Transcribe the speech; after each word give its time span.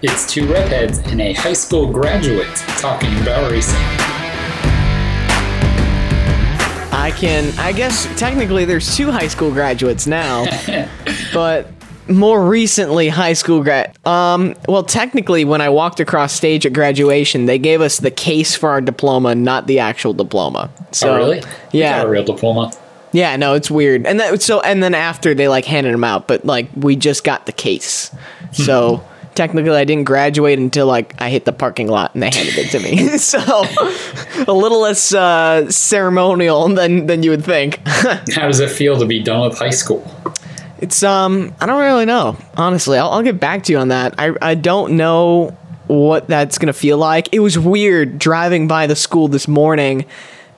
It's 0.00 0.32
two 0.32 0.46
redheads 0.46 0.98
and 0.98 1.20
a 1.20 1.32
high 1.32 1.54
school 1.54 1.92
graduate 1.92 2.54
talking 2.78 3.12
about 3.20 3.50
racing. 3.50 3.74
I 6.92 7.12
can, 7.16 7.52
I 7.58 7.72
guess 7.72 8.06
technically 8.16 8.64
there's 8.64 8.96
two 8.96 9.10
high 9.10 9.26
school 9.26 9.50
graduates 9.50 10.06
now, 10.06 10.46
but 11.34 11.72
more 12.08 12.46
recently 12.46 13.08
high 13.08 13.32
school 13.32 13.64
grad. 13.64 13.98
Um, 14.06 14.54
well, 14.68 14.84
technically, 14.84 15.44
when 15.44 15.60
I 15.60 15.68
walked 15.68 15.98
across 15.98 16.32
stage 16.32 16.64
at 16.64 16.72
graduation, 16.72 17.46
they 17.46 17.58
gave 17.58 17.80
us 17.80 17.98
the 17.98 18.12
case 18.12 18.54
for 18.54 18.70
our 18.70 18.80
diploma, 18.80 19.34
not 19.34 19.66
the 19.66 19.80
actual 19.80 20.12
diploma. 20.14 20.70
So, 20.92 21.12
oh, 21.12 21.16
really? 21.16 21.42
Yeah. 21.72 21.98
got 21.98 22.06
a 22.06 22.10
real 22.10 22.24
diploma. 22.24 22.72
Yeah, 23.10 23.34
no, 23.34 23.54
it's 23.54 23.68
weird. 23.68 24.06
And 24.06 24.20
that 24.20 24.42
so 24.42 24.60
and 24.60 24.80
then 24.80 24.94
after 24.94 25.34
they 25.34 25.48
like 25.48 25.64
handed 25.64 25.92
them 25.92 26.04
out, 26.04 26.28
but 26.28 26.44
like 26.44 26.68
we 26.76 26.94
just 26.94 27.24
got 27.24 27.46
the 27.46 27.52
case. 27.52 28.14
So 28.52 29.04
technically 29.38 29.76
I 29.76 29.84
didn't 29.84 30.04
graduate 30.04 30.58
until 30.58 30.86
like 30.86 31.14
I 31.22 31.30
hit 31.30 31.44
the 31.46 31.52
parking 31.52 31.86
lot 31.88 32.12
and 32.12 32.22
they 32.22 32.30
handed 32.30 32.58
it 32.58 32.70
to 32.72 32.80
me. 32.80 33.16
so 33.32 33.38
a 34.46 34.52
little 34.52 34.80
less 34.80 35.14
uh, 35.14 35.70
ceremonial 35.70 36.68
than 36.74 37.06
than 37.06 37.22
you 37.22 37.30
would 37.30 37.44
think. 37.44 37.80
How 37.86 38.46
does 38.48 38.58
it 38.60 38.68
feel 38.70 38.98
to 38.98 39.06
be 39.06 39.22
done 39.22 39.48
with 39.48 39.56
high 39.58 39.70
school? 39.70 40.04
it's 40.80 41.02
um 41.02 41.54
I 41.60 41.66
don't 41.66 41.80
really 41.80 42.04
know. 42.04 42.36
Honestly, 42.56 42.98
I'll, 42.98 43.10
I'll 43.10 43.22
get 43.22 43.40
back 43.40 43.62
to 43.64 43.72
you 43.72 43.78
on 43.78 43.88
that. 43.88 44.14
I 44.18 44.34
I 44.42 44.54
don't 44.56 44.96
know 44.96 45.56
what 45.86 46.26
that's 46.26 46.58
gonna 46.58 46.72
feel 46.72 46.98
like. 46.98 47.28
It 47.32 47.38
was 47.40 47.58
weird 47.58 48.18
driving 48.18 48.66
by 48.68 48.86
the 48.88 48.96
school 48.96 49.28
this 49.28 49.46
morning 49.48 50.04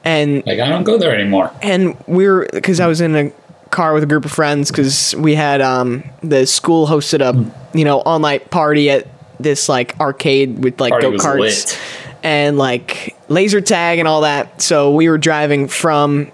and 0.05 0.43
Like, 0.47 0.59
I 0.59 0.69
don't 0.71 0.85
go 0.85 0.97
there 0.97 1.15
anymore. 1.15 1.51
and 1.63 1.95
we 2.07 2.25
are 2.27 2.47
because 2.53 2.81
I 2.81 2.87
was 2.87 3.01
in 3.03 3.15
a 3.15 3.31
car 3.71 3.95
with 3.95 4.03
a 4.03 4.07
group 4.07 4.25
of 4.25 4.33
friends 4.33 4.71
because 4.71 5.15
we 5.17 5.35
had 5.35 5.61
um 5.61 6.05
the 6.23 6.47
school 6.47 6.87
hosted 6.87 7.21
a 7.21 7.79
you 7.79 7.85
know 7.85 8.01
all 8.01 8.19
night 8.19 8.51
party 8.51 8.91
at 8.91 9.07
this 9.39 9.69
like 9.69 9.99
arcade 10.01 10.63
with 10.63 10.81
like 10.81 10.91
Party 10.91 11.07
go 11.07 11.11
was 11.11 11.25
karts 11.25 11.39
lit. 11.39 11.79
and 12.23 12.59
like 12.59 13.17
laser 13.29 13.61
tag 13.61 13.99
and 13.99 14.07
all 14.07 14.23
that. 14.23 14.61
So 14.61 14.93
we 14.95 15.09
were 15.09 15.19
driving 15.19 15.69
from. 15.69 16.31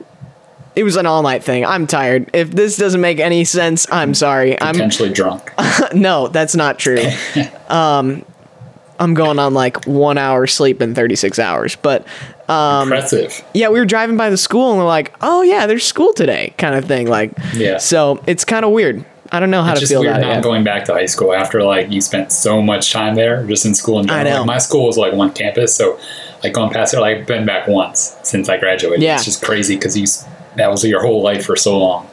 It 0.74 0.82
was 0.82 0.96
an 0.96 1.06
all 1.06 1.22
night 1.22 1.42
thing. 1.42 1.64
I'm 1.64 1.86
tired. 1.86 2.28
If 2.34 2.50
this 2.50 2.76
doesn't 2.76 3.00
make 3.00 3.18
any 3.18 3.44
sense, 3.44 3.90
I'm 3.90 4.12
sorry. 4.12 4.60
I'm 4.60 4.74
Potentially 4.74 5.10
drunk. 5.10 5.50
no, 5.94 6.28
that's 6.28 6.54
not 6.54 6.78
true. 6.78 7.02
um, 7.70 8.26
I'm 8.98 9.14
going 9.14 9.38
on 9.38 9.54
like 9.54 9.86
one 9.86 10.18
hour 10.18 10.46
sleep 10.46 10.82
in 10.82 10.94
36 10.94 11.38
hours, 11.38 11.76
but 11.76 12.06
Um, 12.48 12.84
Impressive. 12.84 13.44
yeah, 13.54 13.68
we 13.70 13.78
were 13.78 13.84
driving 13.86 14.16
by 14.16 14.30
the 14.30 14.36
school 14.36 14.70
and 14.70 14.78
we're 14.78 14.86
like, 14.86 15.14
oh 15.20 15.42
yeah, 15.42 15.66
there's 15.66 15.84
school 15.84 16.12
today, 16.12 16.54
kind 16.58 16.74
of 16.74 16.84
thing. 16.84 17.08
Like, 17.08 17.32
Yeah. 17.54 17.78
So 17.78 18.22
it's 18.26 18.44
kind 18.44 18.64
of 18.64 18.70
weird. 18.72 19.04
I 19.32 19.40
don't 19.40 19.50
know 19.50 19.62
how 19.64 19.72
It's 19.72 19.80
to 19.80 19.82
just 19.82 19.92
feel 19.92 20.02
weird 20.02 20.12
about 20.12 20.22
it. 20.22 20.26
not 20.26 20.34
yet. 20.36 20.42
going 20.44 20.62
back 20.62 20.84
to 20.84 20.92
high 20.92 21.06
school 21.06 21.34
after 21.34 21.64
like 21.64 21.90
you 21.90 22.00
spent 22.00 22.30
so 22.30 22.62
much 22.62 22.92
time 22.92 23.16
there, 23.16 23.44
just 23.46 23.66
in 23.66 23.74
school 23.74 23.98
in 23.98 24.08
I 24.08 24.22
know. 24.22 24.38
Like, 24.38 24.46
my 24.46 24.58
school 24.58 24.86
was 24.86 24.96
like 24.96 25.12
one 25.14 25.32
campus, 25.32 25.74
so 25.74 25.98
like 26.44 26.52
going 26.52 26.70
past 26.70 26.94
it, 26.94 27.00
like 27.00 27.18
I've 27.18 27.26
been 27.26 27.44
back 27.44 27.66
once 27.66 28.16
since 28.22 28.48
I 28.48 28.56
graduated. 28.58 29.02
Yeah. 29.02 29.16
It's 29.16 29.24
just 29.24 29.42
crazy 29.42 29.74
because 29.74 29.96
you 29.98 30.06
that 30.56 30.70
was 30.70 30.84
your 30.84 31.02
whole 31.02 31.22
life 31.22 31.44
for 31.44 31.56
so 31.56 31.76
long. 31.78 32.08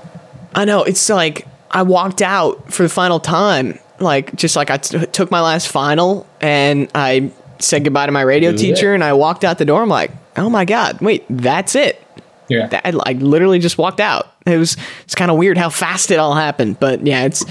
I 0.56 0.66
know. 0.66 0.84
It's 0.84 1.08
like 1.10 1.46
I 1.70 1.84
walked 1.84 2.24
out 2.24 2.74
for 2.74 2.82
the 2.82 2.90
final 2.90 3.20
time, 3.20 3.78
like 4.00 4.36
just 4.36 4.56
like 4.56 4.72
I 4.72 4.78
t- 4.78 5.06
took 5.06 5.30
my 5.30 5.42
last 5.42 5.68
final 5.68 6.26
and 6.42 6.90
I 6.96 7.32
said 7.60 7.84
goodbye 7.84 8.08
to 8.08 8.12
my 8.12 8.24
radio 8.24 8.52
teacher 8.58 8.92
it. 8.92 8.96
and 8.96 9.04
I 9.04 9.14
walked 9.14 9.44
out 9.44 9.60
the 9.60 9.66
door. 9.66 9.84
I'm 9.84 9.88
like, 9.90 10.10
oh 10.38 10.50
my 10.50 10.66
god, 10.66 11.00
wait, 11.02 11.26
that's 11.30 11.76
it. 11.76 12.02
Yeah. 12.50 12.68
That, 12.68 12.86
I 12.86 12.92
like 12.92 13.18
literally 13.18 13.60
just 13.60 13.78
walked 13.78 14.00
out. 14.00 14.34
It 14.46 14.58
was 14.58 14.78
it's 15.04 15.16
kind 15.16 15.32
of 15.32 15.38
weird 15.38 15.58
how 15.58 15.70
fast 15.70 16.12
it 16.12 16.20
all 16.20 16.34
happened, 16.36 16.80
but 16.80 17.06
yeah, 17.06 17.24
it's 17.24 17.46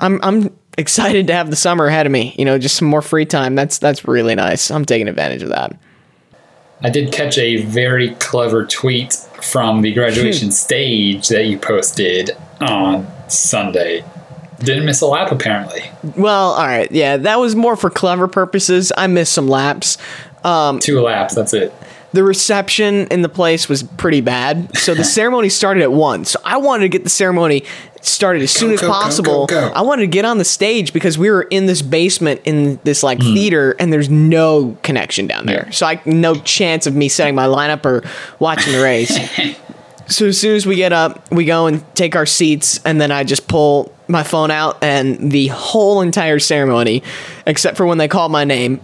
I'm 0.00 0.20
I'm 0.22 0.56
excited 0.76 1.28
to 1.28 1.34
have 1.34 1.50
the 1.50 1.56
summer 1.56 1.86
ahead 1.86 2.06
of 2.06 2.12
me. 2.12 2.34
You 2.38 2.44
know, 2.44 2.58
just 2.58 2.76
some 2.76 2.88
more 2.88 3.02
free 3.02 3.26
time. 3.26 3.54
That's 3.54 3.78
that's 3.78 4.06
really 4.06 4.34
nice. 4.34 4.70
I'm 4.70 4.84
taking 4.84 5.08
advantage 5.08 5.42
of 5.42 5.50
that. 5.50 5.76
I 6.82 6.90
did 6.90 7.12
catch 7.12 7.38
a 7.38 7.62
very 7.62 8.14
clever 8.16 8.66
tweet 8.66 9.14
from 9.42 9.82
the 9.82 9.92
graduation 9.92 10.48
hmm. 10.48 10.52
stage 10.52 11.28
that 11.28 11.46
you 11.46 11.58
posted 11.58 12.30
on 12.60 13.06
Sunday. 13.28 14.04
Didn't 14.58 14.86
miss 14.86 15.00
a 15.00 15.06
lap 15.06 15.30
apparently. 15.30 15.82
Well, 16.16 16.52
all 16.52 16.66
right, 16.66 16.90
yeah, 16.90 17.16
that 17.18 17.38
was 17.38 17.54
more 17.56 17.76
for 17.76 17.90
clever 17.90 18.28
purposes. 18.28 18.92
I 18.96 19.06
missed 19.06 19.32
some 19.32 19.48
laps. 19.48 19.98
Um, 20.42 20.78
Two 20.78 21.00
laps, 21.00 21.34
that's 21.34 21.54
it. 21.54 21.72
The 22.14 22.22
reception 22.22 23.08
in 23.08 23.22
the 23.22 23.28
place 23.28 23.68
was 23.68 23.82
pretty 23.82 24.20
bad. 24.20 24.76
So 24.78 24.94
the 24.94 25.04
ceremony 25.18 25.48
started 25.48 25.82
at 25.82 25.92
one. 25.92 26.24
So 26.24 26.38
I 26.44 26.56
wanted 26.58 26.84
to 26.84 26.88
get 26.88 27.02
the 27.04 27.10
ceremony 27.10 27.64
started 28.02 28.42
as 28.42 28.50
soon 28.52 28.70
as 28.72 28.80
go, 28.80 28.88
possible. 28.88 29.46
go. 29.46 29.68
I 29.74 29.82
wanted 29.82 30.02
to 30.02 30.06
get 30.06 30.24
on 30.24 30.38
the 30.38 30.44
stage 30.44 30.92
because 30.92 31.18
we 31.18 31.28
were 31.30 31.42
in 31.42 31.66
this 31.66 31.82
basement 31.82 32.40
in 32.44 32.78
this 32.84 33.02
like 33.02 33.20
Hmm. 33.20 33.34
theater 33.34 33.74
and 33.80 33.92
there's 33.92 34.08
no 34.10 34.76
connection 34.82 35.26
down 35.26 35.46
there. 35.46 35.64
Yeah. 35.66 35.72
So 35.72 35.86
I 35.86 36.00
no 36.04 36.36
chance 36.36 36.86
of 36.86 36.94
me 36.94 37.08
setting 37.08 37.34
my 37.34 37.46
lineup 37.46 37.84
or 37.84 38.04
watching 38.38 38.72
the 38.74 38.80
race. 38.82 39.12
so 40.06 40.26
as 40.26 40.40
soon 40.40 40.54
as 40.54 40.66
we 40.66 40.76
get 40.76 40.92
up, 40.92 41.30
we 41.32 41.44
go 41.46 41.66
and 41.66 41.82
take 41.96 42.14
our 42.14 42.26
seats 42.26 42.78
and 42.84 43.00
then 43.00 43.10
I 43.10 43.24
just 43.24 43.48
pull 43.48 43.92
my 44.06 44.22
phone 44.22 44.50
out 44.52 44.84
and 44.84 45.32
the 45.32 45.48
whole 45.48 46.00
entire 46.02 46.38
ceremony 46.38 47.02
except 47.46 47.76
for 47.76 47.86
when 47.86 47.98
they 47.98 48.06
called 48.06 48.30
my 48.30 48.44
name 48.44 48.80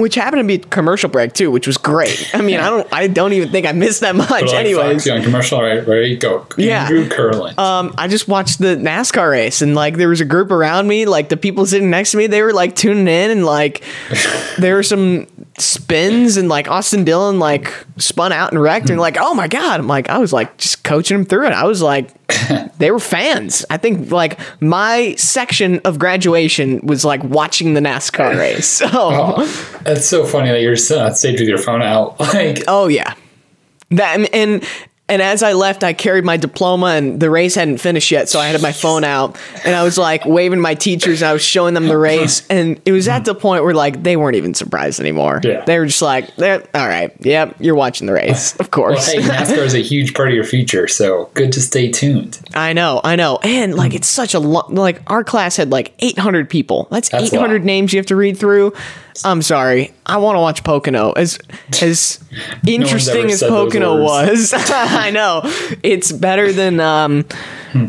which 0.00 0.14
happened 0.14 0.40
to 0.40 0.46
be 0.46 0.58
commercial 0.58 1.08
break 1.08 1.32
too, 1.32 1.50
which 1.50 1.66
was 1.66 1.76
great. 1.76 2.30
I 2.34 2.40
mean, 2.40 2.58
I 2.58 2.68
don't, 2.70 2.92
I 2.92 3.06
don't 3.06 3.32
even 3.32 3.50
think 3.50 3.66
I 3.66 3.72
missed 3.72 4.00
that 4.00 4.16
much. 4.16 4.30
Like, 4.30 4.52
Anyways, 4.52 5.08
on 5.08 5.22
commercial, 5.22 5.60
right? 5.62 5.86
Ready, 5.86 6.16
go. 6.16 6.46
Yeah. 6.56 6.84
Andrew 6.84 7.08
Curlin. 7.08 7.58
um, 7.58 7.94
I 7.98 8.08
just 8.08 8.28
watched 8.28 8.58
the 8.58 8.76
NASCAR 8.76 9.30
race, 9.30 9.62
and 9.62 9.74
like 9.74 9.96
there 9.96 10.08
was 10.08 10.20
a 10.20 10.24
group 10.24 10.50
around 10.50 10.88
me, 10.88 11.06
like 11.06 11.28
the 11.28 11.36
people 11.36 11.66
sitting 11.66 11.90
next 11.90 12.12
to 12.12 12.16
me, 12.16 12.26
they 12.26 12.42
were 12.42 12.52
like 12.52 12.76
tuning 12.76 13.08
in, 13.08 13.30
and 13.30 13.44
like 13.44 13.82
there 14.58 14.74
were 14.74 14.82
some 14.82 15.26
spins, 15.60 16.36
and 16.36 16.48
like 16.48 16.68
Austin 16.68 17.04
Dillon 17.04 17.38
like 17.38 17.72
spun 17.96 18.32
out 18.32 18.52
and 18.52 18.60
wrecked, 18.60 18.90
and 18.90 18.96
hmm. 18.96 19.00
like 19.00 19.16
oh 19.18 19.34
my 19.34 19.48
god, 19.48 19.80
I'm 19.80 19.86
like 19.86 20.08
I 20.08 20.18
was 20.18 20.32
like 20.32 20.56
just 20.58 20.84
coaching 20.84 21.18
him 21.18 21.24
through 21.24 21.46
it. 21.46 21.52
I 21.52 21.64
was 21.64 21.82
like, 21.82 22.12
they 22.78 22.90
were 22.90 22.98
fans. 22.98 23.64
I 23.70 23.76
think 23.76 24.10
like 24.10 24.38
my 24.60 25.14
section 25.16 25.80
of 25.84 25.98
graduation 25.98 26.80
was 26.86 27.04
like 27.04 27.22
watching 27.24 27.74
the 27.74 27.80
NASCAR 27.80 28.36
race. 28.36 28.80
So. 28.80 28.88
Oh, 28.92 29.80
that's 29.82 30.06
so 30.06 30.24
funny 30.24 30.48
that 30.48 30.62
you're 30.62 30.74
sitting 30.74 31.02
on 31.02 31.14
stage 31.14 31.38
with 31.38 31.48
your 31.48 31.58
phone 31.58 31.82
out. 31.82 32.18
Like, 32.30 32.62
Oh 32.66 32.88
yeah. 32.88 33.14
That 33.90 34.32
and 34.32 34.66
and 35.10 35.20
as 35.20 35.42
I 35.42 35.54
left, 35.54 35.82
I 35.82 35.92
carried 35.92 36.24
my 36.24 36.36
diploma, 36.36 36.86
and 36.86 37.18
the 37.18 37.30
race 37.30 37.56
hadn't 37.56 37.78
finished 37.78 38.10
yet, 38.10 38.28
so 38.28 38.38
I 38.38 38.46
had 38.46 38.62
my 38.62 38.70
phone 38.70 39.02
out, 39.02 39.36
and 39.64 39.74
I 39.74 39.82
was 39.82 39.98
like 39.98 40.24
waving 40.24 40.60
my 40.60 40.74
teachers, 40.74 41.20
and 41.20 41.28
I 41.28 41.32
was 41.32 41.42
showing 41.42 41.74
them 41.74 41.88
the 41.88 41.98
race, 41.98 42.46
and 42.48 42.80
it 42.86 42.92
was 42.92 43.08
at 43.08 43.24
the 43.24 43.34
point 43.34 43.64
where 43.64 43.74
like 43.74 44.02
they 44.02 44.16
weren't 44.16 44.36
even 44.36 44.54
surprised 44.54 45.00
anymore. 45.00 45.40
Yeah. 45.42 45.64
They 45.64 45.78
were 45.78 45.86
just 45.86 46.00
like, 46.00 46.34
"They're 46.36 46.66
all 46.74 46.88
right. 46.88 47.12
Yep, 47.20 47.56
you're 47.58 47.74
watching 47.74 48.06
the 48.06 48.12
race, 48.12 48.52
of 48.54 48.60
well, 48.60 48.68
course." 48.68 49.10
hey, 49.10 49.18
NASCAR 49.20 49.64
is 49.64 49.74
a 49.74 49.82
huge 49.82 50.14
part 50.14 50.28
of 50.28 50.34
your 50.34 50.44
future, 50.44 50.86
so 50.86 51.28
good 51.34 51.52
to 51.52 51.60
stay 51.60 51.90
tuned. 51.90 52.40
I 52.54 52.72
know, 52.72 53.00
I 53.02 53.16
know, 53.16 53.40
and 53.42 53.74
like 53.74 53.94
it's 53.94 54.08
such 54.08 54.34
a 54.34 54.38
lo- 54.38 54.68
like 54.68 55.02
our 55.10 55.24
class 55.24 55.56
had 55.56 55.70
like 55.70 55.92
800 55.98 56.48
people. 56.48 56.86
That's, 56.90 57.08
That's 57.08 57.32
800 57.32 57.64
names 57.64 57.92
you 57.92 57.98
have 57.98 58.06
to 58.06 58.16
read 58.16 58.38
through. 58.38 58.72
I'm 59.24 59.42
sorry, 59.42 59.92
I 60.06 60.16
want 60.18 60.36
to 60.36 60.40
watch 60.40 60.64
Pocono 60.64 61.12
as 61.12 61.38
as 61.82 62.22
interesting 62.66 63.24
ever 63.24 63.28
as 63.32 63.42
Pocono 63.42 64.02
was. 64.02 64.52
I 64.56 65.10
know 65.10 65.42
it's 65.82 66.12
better 66.12 66.52
than 66.52 66.80
um, 66.80 67.24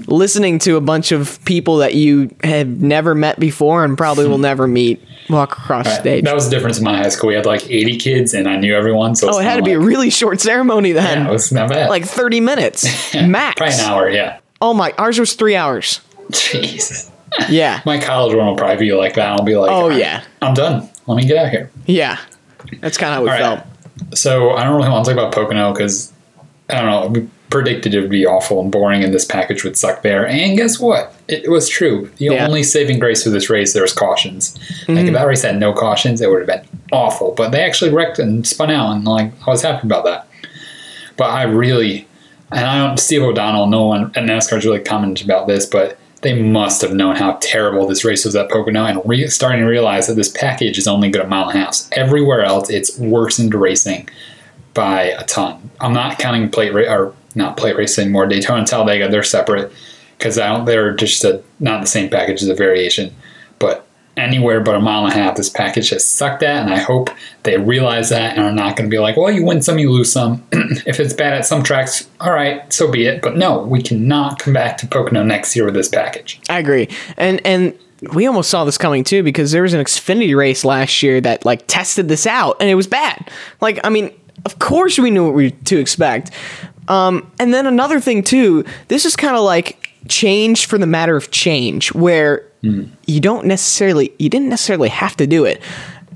listening 0.08 0.60
to 0.60 0.76
a 0.78 0.82
bunch 0.82 1.12
of 1.12 1.44
people 1.46 1.78
that 1.78 1.96
you 1.96 2.36
have 2.44 2.68
never 2.68 3.16
met 3.16 3.40
before 3.40 3.84
and 3.86 3.98
probably 3.98 4.28
will 4.28 4.38
never 4.38 4.68
meet 4.68 5.02
walk 5.30 5.54
across 5.58 5.88
stage. 6.00 6.26
That 6.26 6.36
was 6.36 6.50
the 6.50 6.56
difference 6.56 6.78
in 6.78 6.84
my 6.84 6.98
high 6.98 7.10
school. 7.10 7.30
We 7.30 7.36
had 7.36 7.46
like 7.46 7.70
80 7.70 7.98
kids, 7.98 8.34
and 8.34 8.48
I 8.50 8.58
knew 8.58 8.76
everyone. 8.76 9.16
So 9.16 9.30
oh, 9.34 9.40
it 9.40 9.44
had 9.44 9.58
to 9.58 9.64
be 9.64 9.72
a 9.74 9.80
really 9.80 10.10
short 10.10 10.42
ceremony 10.42 10.92
then, 10.92 11.20
Yeah, 11.24 11.30
it 11.30 11.32
was 11.32 11.52
not 11.52 11.70
bad. 11.70 11.90
like 11.90 12.04
30 12.06 12.42
minutes 12.42 12.84
max. 13.16 13.56
probably 13.58 13.76
an 13.76 13.80
hour. 13.82 14.10
Yeah. 14.10 14.40
Oh 14.62 14.74
my, 14.74 14.92
ours 14.98 15.20
was 15.20 15.34
three 15.34 15.56
hours. 15.56 16.02
Jeez. 16.32 17.10
Yeah. 17.50 17.82
My 17.86 17.98
college 18.00 18.36
one 18.36 18.46
will 18.46 18.56
probably 18.58 18.78
be 18.88 18.94
like 18.94 19.14
that. 19.16 19.32
I'll 19.32 19.44
be 19.44 19.56
like, 19.56 19.72
Oh, 19.72 19.90
yeah. 19.90 20.24
I'm 20.42 20.54
done. 20.54 20.90
Let 21.12 21.22
me 21.22 21.28
get 21.28 21.38
out 21.38 21.50
here. 21.52 21.70
Yeah, 21.86 22.18
that's 22.80 22.98
kind 22.98 23.12
of 23.14 23.18
how 23.18 23.24
we 23.24 23.30
All 23.30 23.38
felt. 23.38 23.60
right. 23.60 24.18
So 24.18 24.52
I 24.52 24.64
don't 24.64 24.76
really 24.78 24.90
want 24.90 25.06
to 25.06 25.12
talk 25.14 25.20
about 25.20 25.34
Pocono 25.34 25.74
because 25.74 26.12
I 26.70 26.82
don't 26.82 26.90
know. 26.90 27.08
We 27.22 27.28
predicted 27.50 27.94
it 27.94 28.00
would 28.02 28.10
be 28.10 28.26
awful 28.26 28.62
and 28.62 28.72
boring, 28.72 29.04
and 29.04 29.14
this 29.14 29.26
package 29.26 29.64
would 29.66 29.78
suck 29.78 30.02
there. 30.04 30.26
And 30.26 30.58
guess 30.58 30.80
what? 30.80 31.14
It 31.28 31.50
was 31.52 31.68
true. 31.68 32.10
The 32.18 32.26
Yeah. 32.26 32.46
only 32.48 32.64
saving 32.64 33.00
grace 33.00 33.24
for 33.24 33.30
this 33.30 33.50
race, 33.50 33.74
there 33.74 33.82
was 33.84 33.92
cautions. 33.94 34.58
Like 34.88 34.98
Mm-hmm. 35.00 35.08
if 35.08 35.14
that 35.14 35.28
race 35.28 35.42
had 35.44 35.60
no 35.60 35.74
cautions, 35.74 36.22
it 36.22 36.30
would 36.30 36.40
have 36.40 36.48
been 36.48 36.66
awful. 36.94 37.34
But 37.36 37.52
they 37.52 37.62
actually 37.64 37.92
wrecked 37.92 38.20
and 38.20 38.48
spun 38.48 38.72
out, 38.72 38.92
and 38.96 39.04
like 39.06 39.32
I 39.46 39.50
was 39.50 39.62
happy 39.64 39.86
about 39.88 40.06
that. 40.06 40.28
But 41.18 41.30
I 41.32 41.44
really, 41.44 42.08
and 42.52 42.66
I 42.66 42.88
don't. 42.88 42.98
Steve 42.98 43.22
O'Donnell, 43.22 43.68
no 43.68 43.86
one 43.86 44.06
at 44.16 44.24
NASCAR's 44.24 44.66
really 44.66 44.80
commented 44.80 45.26
about 45.26 45.48
this, 45.48 45.66
but 45.66 45.98
they 46.22 46.40
must 46.40 46.82
have 46.82 46.94
known 46.94 47.16
how 47.16 47.34
terrible 47.42 47.88
this 47.88 48.06
race 48.06 48.26
was 48.26 48.36
at 48.36 48.50
Pocono 48.50 48.86
and 48.86 49.02
re- 49.06 49.28
starting 49.28 49.62
to 49.62 49.68
realize 49.68 50.08
that 50.08 50.14
this 50.14 50.30
package 50.30 50.78
is 50.78 50.88
only 50.88 51.10
good 51.10 51.22
at 51.22 51.30
mile 51.30 51.50
and 51.50 51.58
a 51.60 51.64
half. 51.64 51.92
Everywhere 51.94 52.44
else, 52.44 52.70
it's 52.70 52.98
worsened 52.98 53.56
racing 53.56 54.08
by 54.74 55.04
a 55.04 55.26
ton. 55.26 55.72
I'm 55.80 55.94
not 55.94 56.20
counting 56.20 56.50
plate 56.50 56.74
ra- 56.74 56.94
or 56.94 57.16
not 57.34 57.58
plate 57.58 57.76
race 57.76 57.98
anymore. 57.98 58.28
Daytona 58.28 58.60
and 58.60 58.68
Talladega, 58.68 59.10
they're 59.10 59.24
separate 59.24 59.72
because. 60.18 60.36
They're 60.36 60.94
just 60.96 61.24
a, 61.24 61.42
not 61.60 61.82
the 61.82 61.88
same 61.88 62.10
package 62.10 62.44
as 62.44 62.50
a 62.50 62.56
variation. 62.56 63.16
But 63.58 63.88
anywhere 64.22 64.62
but 64.62 64.76
a 64.76 64.80
mile 64.80 65.06
and 65.06 65.14
a 65.14 65.16
half. 65.16 65.36
This 65.36 65.50
package 65.50 65.90
has 65.90 66.06
sucked 66.06 66.44
at, 66.44 66.64
and 66.64 66.74
I 66.74 66.80
hope 66.80 67.10
they 67.44 67.58
realize 67.58 68.10
that 68.10 68.38
and 68.38 68.46
are 68.46 68.52
not 68.52 68.76
going 68.76 68.90
to 68.90 68.94
be 68.94 69.00
like, 69.00 69.18
well, 69.18 69.32
you 69.32 69.46
win 69.46 69.62
some, 69.62 69.80
you 69.80 69.90
lose 69.90 70.12
some. 70.12 70.44
if 70.52 71.00
it's 71.00 71.14
bad 71.14 71.34
at 71.34 71.46
some 71.46 71.64
tracks, 71.64 72.08
all 72.20 72.32
right, 72.32 72.72
so 72.72 72.92
be 72.92 73.06
it. 73.06 73.22
But 73.22 73.38
no, 73.38 73.60
we 73.60 73.82
cannot 73.82 74.40
come 74.40 74.54
back 74.54 74.78
to 74.80 74.88
Pocono 74.88 75.24
next 75.24 75.56
year 75.56 75.66
with 75.66 75.74
this 75.74 75.90
package. 75.90 76.40
I 76.50 76.60
agree. 76.60 76.88
And 77.18 77.42
and 77.46 77.78
we 78.14 78.26
almost 78.26 78.50
saw 78.50 78.66
this 78.66 78.78
coming 78.78 79.04
too 79.04 79.24
because 79.24 79.52
there 79.52 79.62
was 79.62 79.74
an 79.74 79.84
Xfinity 79.84 80.36
race 80.36 80.66
last 80.66 81.04
year 81.04 81.22
that 81.22 81.46
like 81.46 81.66
tested 81.68 82.08
this 82.08 82.26
out 82.26 82.58
and 82.60 82.70
it 82.70 82.76
was 82.76 82.88
bad. 82.88 83.30
Like 83.60 83.80
I 83.84 83.90
mean, 83.90 84.12
of 84.46 84.60
course 84.60 84.98
we 84.98 85.12
knew 85.12 85.26
what 85.26 85.34
we 85.34 85.52
to 85.52 85.78
expect. 85.78 86.32
Um, 86.88 87.32
and 87.40 87.54
then 87.54 87.68
another 87.68 88.00
thing 88.00 88.24
too, 88.24 88.66
this 88.88 89.06
is 89.06 89.16
kind 89.16 89.36
of 89.36 89.44
like 89.44 89.90
change 90.08 90.66
for 90.66 90.78
the 90.78 90.88
matter 90.88 91.16
of 91.16 91.32
change, 91.32 91.94
where 91.94 92.51
you 92.62 93.20
don't 93.20 93.46
necessarily 93.46 94.14
you 94.20 94.30
didn't 94.30 94.50
necessarily 94.50 94.90
have 94.90 95.16
to 95.18 95.28
do 95.28 95.46
it. 95.46 95.62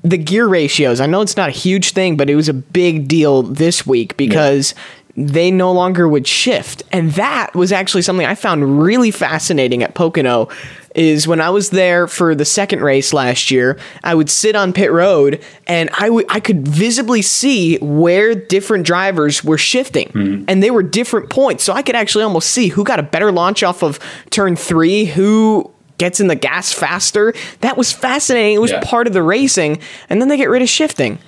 The 0.04 0.18
gear 0.18 0.48
ratios, 0.48 1.00
I 1.00 1.08
know 1.08 1.22
it's 1.22 1.38
not 1.38 1.50
a 1.50 1.54
huge 1.54 1.94
thing, 1.94 2.16
but 2.16 2.30
it 2.30 2.36
was 2.36 2.48
a 2.48 2.54
big 2.54 3.08
deal 3.08 3.42
this 3.42 3.88
week 3.88 4.16
because 4.18 4.76
they 5.18 5.50
no 5.50 5.72
longer 5.72 6.08
would 6.08 6.28
shift. 6.28 6.84
And 6.92 7.12
that 7.14 7.56
was 7.56 7.72
actually 7.72 8.02
something 8.02 8.26
I 8.26 8.36
found 8.36 8.82
really 8.82 9.12
fascinating 9.12 9.82
at 9.82 9.96
Pocono 9.96 10.50
is 10.94 11.28
when 11.28 11.42
I 11.42 11.50
was 11.50 11.70
there 11.70 12.08
for 12.08 12.36
the 12.36 12.46
second 12.46 12.82
race 12.82 13.14
last 13.14 13.52
year, 13.52 13.78
I 14.04 14.16
would 14.16 14.30
sit 14.30 14.56
on 14.56 14.74
pit 14.74 14.92
road 14.92 15.44
and 15.68 15.90
I 15.94 16.24
I 16.30 16.40
could 16.40 16.68
visibly 16.68 17.22
see 17.22 17.78
where 17.78 18.34
different 18.34 18.86
drivers 18.86 19.44
were 19.44 19.58
shifting 19.58 20.10
hmm. 20.10 20.46
and 20.48 20.64
they 20.64 20.72
were 20.72 20.84
different 20.84 21.30
points. 21.30 21.64
So 21.64 21.74
I 21.74 21.82
could 21.82 21.96
actually 21.96 22.24
almost 22.24 22.50
see 22.52 22.70
who 22.70 22.84
got 22.84 23.00
a 23.00 23.04
better 23.04 23.32
launch 23.32 23.64
off 23.64 23.84
of 23.84 24.00
turn 24.30 24.56
3, 24.56 25.06
who 25.06 25.72
gets 25.98 26.20
in 26.20 26.28
the 26.28 26.36
gas 26.36 26.72
faster. 26.74 27.34
That 27.62 27.78
was 27.78 27.92
fascinating. 27.92 28.56
It 28.56 28.62
was 28.62 28.72
Yeah. 28.72 28.82
part 28.84 29.08
of 29.08 29.14
the 29.14 29.24
racing 29.24 29.80
and 30.10 30.22
then 30.22 30.28
they 30.30 30.38
get 30.38 30.50
rid 30.50 30.62
of 30.62 30.70
shifting. 30.70 31.20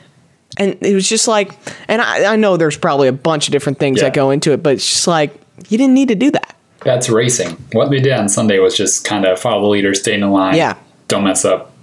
And 0.58 0.78
it 0.82 0.94
was 0.96 1.08
just 1.08 1.28
like, 1.28 1.52
and 1.88 2.02
I, 2.02 2.34
I 2.34 2.36
know 2.36 2.58
there's 2.58 2.78
probably 2.78 3.08
a 3.08 3.14
bunch 3.14 3.48
of 3.48 3.52
different 3.52 3.80
things 3.80 3.98
Yeah. 4.00 4.06
that 4.06 4.14
go 4.14 4.32
into 4.32 4.52
it, 4.54 4.64
but 4.64 4.74
it's 4.74 4.88
just 4.90 5.08
like, 5.08 5.34
you 5.70 5.78
didn't 5.78 5.94
need 5.94 6.08
to 6.10 6.16
do 6.16 6.32
that. 6.32 6.56
That's 6.84 7.10
racing. 7.10 7.58
What 7.74 7.90
they 7.90 8.00
did 8.00 8.14
on 8.14 8.30
Sunday 8.30 8.60
was 8.60 8.76
just 8.76 9.04
kind 9.04 9.26
of 9.26 9.40
follow 9.40 9.62
the 9.64 9.68
leader, 9.68 9.94
stay 9.94 10.14
in 10.14 10.22
the 10.22 10.28
line, 10.28 10.56
Yeah. 10.56 10.76
don't 11.08 11.24
mess 11.24 11.44
up. 11.46 11.74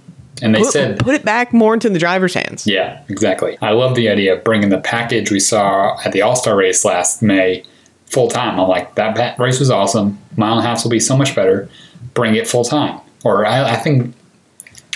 And 0.41 0.53
they 0.53 0.59
Put, 0.59 0.71
said, 0.73 0.99
put 0.99 1.15
it 1.15 1.23
back 1.23 1.53
more 1.53 1.73
into 1.73 1.89
the 1.89 1.99
driver's 1.99 2.33
hands. 2.33 2.67
yeah, 2.67 2.99
exactly. 3.07 3.57
I 3.61 3.71
love 3.71 3.95
the 3.95 4.09
idea 4.09 4.33
of 4.33 4.43
bringing 4.43 4.67
the 4.69 4.79
package 4.79 5.31
we 5.31 5.39
saw 5.39 5.97
at 6.03 6.11
the 6.11 6.21
All 6.23 6.35
Star 6.35 6.55
race 6.57 6.83
last 6.83 7.21
May 7.21 7.63
full 8.07 8.27
time. 8.27 8.59
I'm 8.59 8.67
like, 8.67 8.95
that 8.95 9.39
race 9.39 9.59
was 9.59 9.71
awesome. 9.71 10.17
Mile 10.35 10.57
and 10.57 10.65
a 10.65 10.67
half 10.67 10.83
will 10.83 10.91
be 10.91 10.99
so 10.99 11.15
much 11.15 11.35
better. 11.35 11.69
Bring 12.13 12.35
it 12.35 12.47
full 12.47 12.63
time. 12.63 12.99
Or 13.23 13.45
I, 13.45 13.73
I 13.73 13.75
think, 13.77 14.13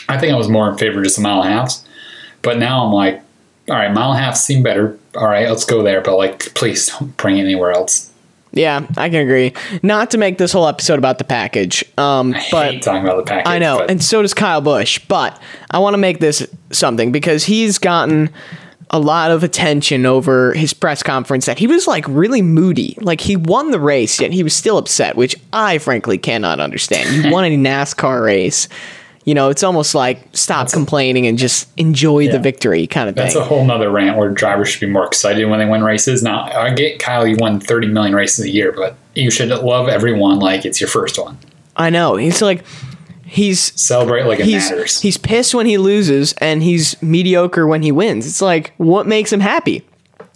I 0.08 0.18
think 0.18 0.34
I 0.34 0.36
was 0.36 0.50
more 0.50 0.70
in 0.70 0.78
favor 0.78 1.00
of 1.00 1.04
just 1.04 1.18
a 1.18 1.22
mile 1.22 1.42
and 1.42 1.54
a 1.54 1.58
half. 1.58 1.76
But 2.42 2.58
now 2.58 2.86
I'm 2.86 2.94
like, 2.94 3.22
all 3.70 3.76
right, 3.76 3.92
mile 3.92 4.12
and 4.12 4.20
a 4.20 4.24
half 4.24 4.38
seem 4.38 4.64
better. 4.64 4.98
All 5.16 5.28
right, 5.28 5.48
let's 5.50 5.66
go 5.66 5.84
there. 5.84 6.02
But 6.02 6.18
like, 6.18 6.54
please 6.54 6.88
don't 6.88 7.16
bring 7.18 7.38
it 7.38 7.44
anywhere 7.44 7.72
else. 7.72 8.12
Yeah, 8.52 8.88
I 8.98 9.10
can 9.10 9.20
agree. 9.20 9.54
Not 9.84 10.12
to 10.12 10.18
make 10.18 10.40
this 10.40 10.52
whole 10.52 10.68
episode 10.68 10.98
about 10.98 11.20
the 11.20 11.24
package, 11.24 11.84
um, 12.00 12.34
I 12.34 12.48
but 12.52 12.72
hate 12.72 12.82
talking 12.82 13.04
about 13.04 13.18
the 13.18 13.30
package. 13.30 13.48
I 13.48 13.60
know, 13.60 13.78
but 13.78 13.92
and 13.92 14.04
so 14.04 14.24
does 14.24 14.34
Kyle 14.34 14.62
Busch. 14.62 14.98
But 15.08 15.40
I 15.70 15.78
want 15.78 15.94
to 15.94 16.00
make 16.00 16.20
this 16.20 16.48
something 16.72 17.12
because 17.12 17.44
he's 17.44 17.78
gotten 17.78 18.32
a 18.92 19.00
lot 19.00 19.32
of 19.32 19.44
attention 19.44 20.06
over 20.06 20.54
his 20.54 20.74
press 20.74 21.04
conference 21.04 21.46
that 21.46 21.60
he 21.60 21.68
was 21.68 21.88
like 21.88 22.06
really 22.08 22.42
moody. 22.42 22.98
Like 23.02 23.22
he 23.22 23.36
won 23.36 23.72
the 23.72 23.80
race, 23.80 24.20
yet 24.20 24.32
he 24.32 24.44
was 24.44 24.56
still 24.56 24.78
upset, 24.78 25.16
which 25.16 25.36
I 25.54 25.78
frankly 25.78 26.18
cannot 26.18 26.60
understand. 26.60 27.24
You 27.24 27.32
won 27.32 27.46
a 27.46 27.50
NASCAR 27.58 28.24
race. 28.24 28.68
You 29.26 29.36
know, 29.36 29.50
it's 29.50 29.62
almost 29.62 29.94
like 29.94 30.22
stop 30.34 30.72
complaining 30.72 31.28
and 31.28 31.38
just 31.38 31.70
enjoy 31.78 32.30
the 32.30 32.40
victory 32.40 32.88
kind 32.88 33.10
of 33.10 33.16
thing. 33.16 33.26
That's 33.26 33.36
a 33.36 33.44
whole 33.44 33.64
nother 33.64 33.92
rant 33.92 34.18
where 34.18 34.32
drivers 34.32 34.70
should 34.70 34.80
be 34.80 34.92
more 34.92 35.06
excited 35.06 35.46
when 35.46 35.60
they 35.60 35.66
win 35.66 35.84
races. 35.84 36.24
Now, 36.24 36.46
I 36.46 36.74
get 36.74 36.98
Kyle, 37.00 37.28
you 37.28 37.36
won 37.38 37.60
30 37.60 37.90
million 37.90 38.16
races 38.16 38.46
a 38.46 38.50
year, 38.50 38.72
but 38.72 38.96
you 39.14 39.30
should 39.30 39.50
love 39.50 39.88
everyone 39.88 40.40
like 40.40 40.66
it's 40.66 40.82
your 40.82 40.88
first 40.88 41.20
one. 41.20 41.38
I 41.76 41.92
know. 41.92 42.16
He's 42.16 42.42
like, 42.42 42.66
he's 43.30 43.80
Celebrate 43.80 44.24
like 44.24 44.40
it 44.40 44.46
he's 44.46 44.70
matters. 44.70 45.00
he's 45.00 45.18
pissed 45.18 45.54
when 45.54 45.66
he 45.66 45.78
loses 45.78 46.34
and 46.34 46.64
he's 46.64 47.02
mediocre 47.02 47.68
when 47.68 47.82
he 47.82 47.92
wins. 47.92 48.26
It's 48.28 48.42
like 48.42 48.74
what 48.78 49.08
makes 49.08 49.32
him 49.32 49.40
happy? 49.40 49.86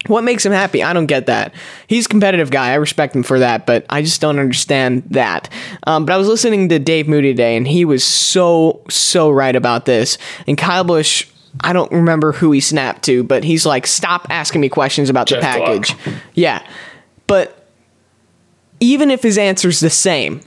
What 0.07 0.23
makes 0.25 0.45
him 0.45 0.51
happy? 0.51 0.83
I 0.83 0.91
don't 0.91 1.05
get 1.05 1.27
that. 1.27 1.53
He's 1.87 2.05
a 2.05 2.09
competitive 2.09 2.51
guy. 2.51 2.71
I 2.71 2.75
respect 2.75 3.15
him 3.15 3.23
for 3.23 3.39
that, 3.39 3.65
but 3.65 3.85
I 3.89 4.01
just 4.01 4.19
don't 4.19 4.37
understand 4.37 5.03
that. 5.11 5.49
Um, 5.87 6.05
but 6.05 6.13
I 6.13 6.17
was 6.17 6.27
listening 6.27 6.67
to 6.69 6.79
Dave 6.79 7.07
Moody 7.07 7.29
today, 7.31 7.55
and 7.55 7.65
he 7.65 7.85
was 7.85 8.03
so 8.03 8.81
so 8.89 9.29
right 9.31 9.55
about 9.55 9.85
this. 9.85 10.17
And 10.45 10.57
Kyle 10.57 10.83
Busch, 10.83 11.25
I 11.61 11.71
don't 11.71 11.91
remember 11.91 12.33
who 12.33 12.51
he 12.51 12.59
snapped 12.59 13.03
to, 13.03 13.23
but 13.23 13.45
he's 13.45 13.65
like, 13.65 13.87
"Stop 13.87 14.27
asking 14.29 14.59
me 14.59 14.67
questions 14.67 15.09
about 15.09 15.29
the 15.29 15.39
package." 15.39 15.95
Yeah, 16.33 16.65
but 17.27 17.65
even 18.81 19.09
if 19.09 19.23
his 19.23 19.37
answer's 19.37 19.79
the 19.79 19.89
same, 19.89 20.41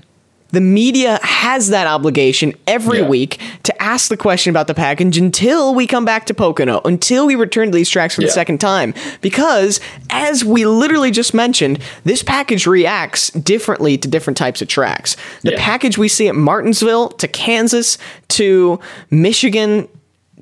the 0.52 0.60
media 0.60 1.18
has 1.22 1.70
that 1.70 1.86
obligation 1.86 2.54
every 2.66 3.00
Yeah. 3.00 3.08
week 3.08 3.40
to 3.64 3.82
ask 3.82 4.08
the 4.08 4.16
question 4.16 4.50
about 4.50 4.66
the 4.68 4.74
package 4.74 5.18
until 5.18 5.74
we 5.74 5.86
come 5.86 6.04
back 6.04 6.26
to 6.26 6.34
Pocono, 6.34 6.80
until 6.84 7.26
we 7.26 7.34
return 7.34 7.70
to 7.70 7.76
these 7.76 7.90
tracks 7.90 8.14
for 8.14 8.20
the 8.22 8.28
second 8.28 8.58
time. 8.58 8.94
Because, 9.20 9.80
as 10.10 10.44
we 10.44 10.64
literally 10.66 11.10
just 11.10 11.34
mentioned, 11.34 11.78
this 12.04 12.22
package 12.22 12.66
reacts 12.66 13.30
differently 13.30 13.98
to 13.98 14.08
different 14.08 14.36
types 14.36 14.62
of 14.62 14.68
tracks. 14.68 15.16
The 15.42 15.52
Yeah. 15.52 15.58
package 15.60 15.98
we 15.98 16.08
see 16.08 16.28
at 16.28 16.36
Martinsville 16.36 17.08
to 17.10 17.28
Kansas 17.28 17.98
to 18.28 18.78
Michigan 19.10 19.88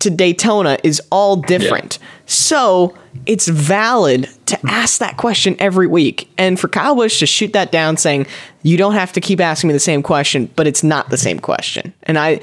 to 0.01 0.11
Daytona 0.11 0.77
is 0.83 1.01
all 1.11 1.37
different. 1.37 1.99
So 2.27 2.95
it's 3.27 3.49
valid 3.49 4.29
to 4.47 4.59
ask 4.67 4.99
that 4.99 5.17
question 5.17 5.57
every 5.59 5.87
week. 5.87 6.29
And 6.37 6.59
for 6.59 6.69
Kyle 6.69 6.95
Busch 6.95 7.19
to 7.21 7.27
shoot 7.27 7.53
that 7.53 7.73
down 7.73 7.97
saying, 7.97 8.27
you 8.63 8.77
don't 8.77 8.95
have 8.95 9.13
to 9.13 9.21
keep 9.21 9.41
asking 9.41 9.69
me 9.69 9.73
the 9.75 9.81
same 9.81 10.03
question, 10.03 10.51
but 10.57 10.67
it's 10.67 10.83
not 10.83 11.11
the 11.11 11.17
same 11.17 11.39
question. 11.39 11.93
And 12.05 12.19
I 12.19 12.41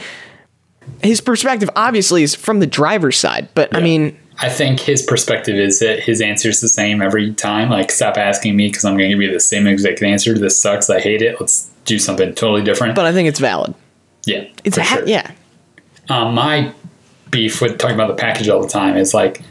his 1.03 1.21
perspective 1.21 1.69
obviously 1.75 2.23
is 2.23 2.33
from 2.35 2.59
the 2.59 2.67
driver's 2.67 3.17
side, 3.17 3.47
but 3.53 3.75
I 3.75 3.81
mean 3.81 4.17
I 4.39 4.49
think 4.49 4.79
his 4.79 5.03
perspective 5.03 5.55
is 5.55 5.79
that 5.79 5.99
his 5.99 6.19
answer 6.21 6.49
is 6.49 6.61
the 6.61 6.67
same 6.67 7.01
every 7.01 7.31
time. 7.35 7.69
Like, 7.69 7.91
stop 7.91 8.17
asking 8.17 8.55
me 8.55 8.69
because 8.69 8.83
I'm 8.85 8.97
going 8.97 9.11
to 9.11 9.15
give 9.15 9.21
you 9.21 9.31
the 9.31 9.39
same 9.39 9.67
exact 9.67 10.01
answer. 10.01 10.35
This 10.35 10.59
sucks. 10.59 10.89
I 10.89 10.99
hate 10.99 11.21
it. 11.21 11.39
Let's 11.39 11.69
do 11.85 11.99
something 11.99 12.33
totally 12.33 12.63
different. 12.63 12.95
but 12.95 13.05
I 13.05 13.11
think 13.11 13.27
it's 13.29 13.39
valid. 13.39 13.75
yeah, 14.25 14.45
It's 14.63 14.77
ha- 14.77 14.95
sure. 14.95 15.07
yeah. 15.07 15.29
um, 16.09 16.33
my 16.33 16.73
beef 17.29 17.61
with 17.61 17.77
talking 17.77 17.93
about 17.93 18.07
the 18.07 18.15
package 18.15 18.49
all 18.49 18.61
the 18.63 18.67
time 18.69 18.97
is 18.97 19.13
like 19.13 19.43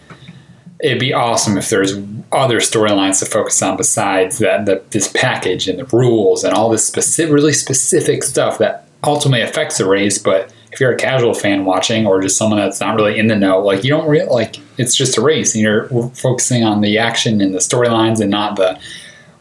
it'd 0.82 1.00
be 1.00 1.12
awesome 1.12 1.56
if 1.56 1.68
there's 1.70 1.96
other 2.32 2.58
storylines 2.58 3.18
to 3.18 3.26
focus 3.26 3.60
on 3.62 3.76
besides 3.76 4.38
that 4.38 4.66
the, 4.66 4.82
this 4.90 5.08
package 5.08 5.68
and 5.68 5.78
the 5.78 5.84
rules 5.96 6.44
and 6.44 6.54
all 6.54 6.70
this 6.70 6.86
specific 6.86 7.32
really 7.32 7.52
specific 7.52 8.22
stuff 8.22 8.58
that 8.58 8.88
ultimately 9.04 9.42
affects 9.42 9.78
the 9.78 9.86
race 9.86 10.18
but 10.18 10.52
if 10.72 10.78
you're 10.78 10.92
a 10.92 10.96
casual 10.96 11.34
fan 11.34 11.64
watching 11.64 12.06
or 12.06 12.20
just 12.20 12.36
someone 12.36 12.58
that's 12.58 12.80
not 12.80 12.94
really 12.94 13.18
in 13.18 13.26
the 13.26 13.36
know 13.36 13.58
like 13.60 13.82
you 13.82 13.90
don't 13.90 14.08
really 14.08 14.26
like 14.26 14.56
it's 14.78 14.94
just 14.94 15.18
a 15.18 15.20
race 15.20 15.54
and 15.54 15.62
you're 15.62 15.88
focusing 16.10 16.62
on 16.62 16.80
the 16.80 16.98
action 16.98 17.40
and 17.40 17.54
the 17.54 17.58
storylines 17.58 18.20
and 18.20 18.30
not 18.30 18.56
the 18.56 18.78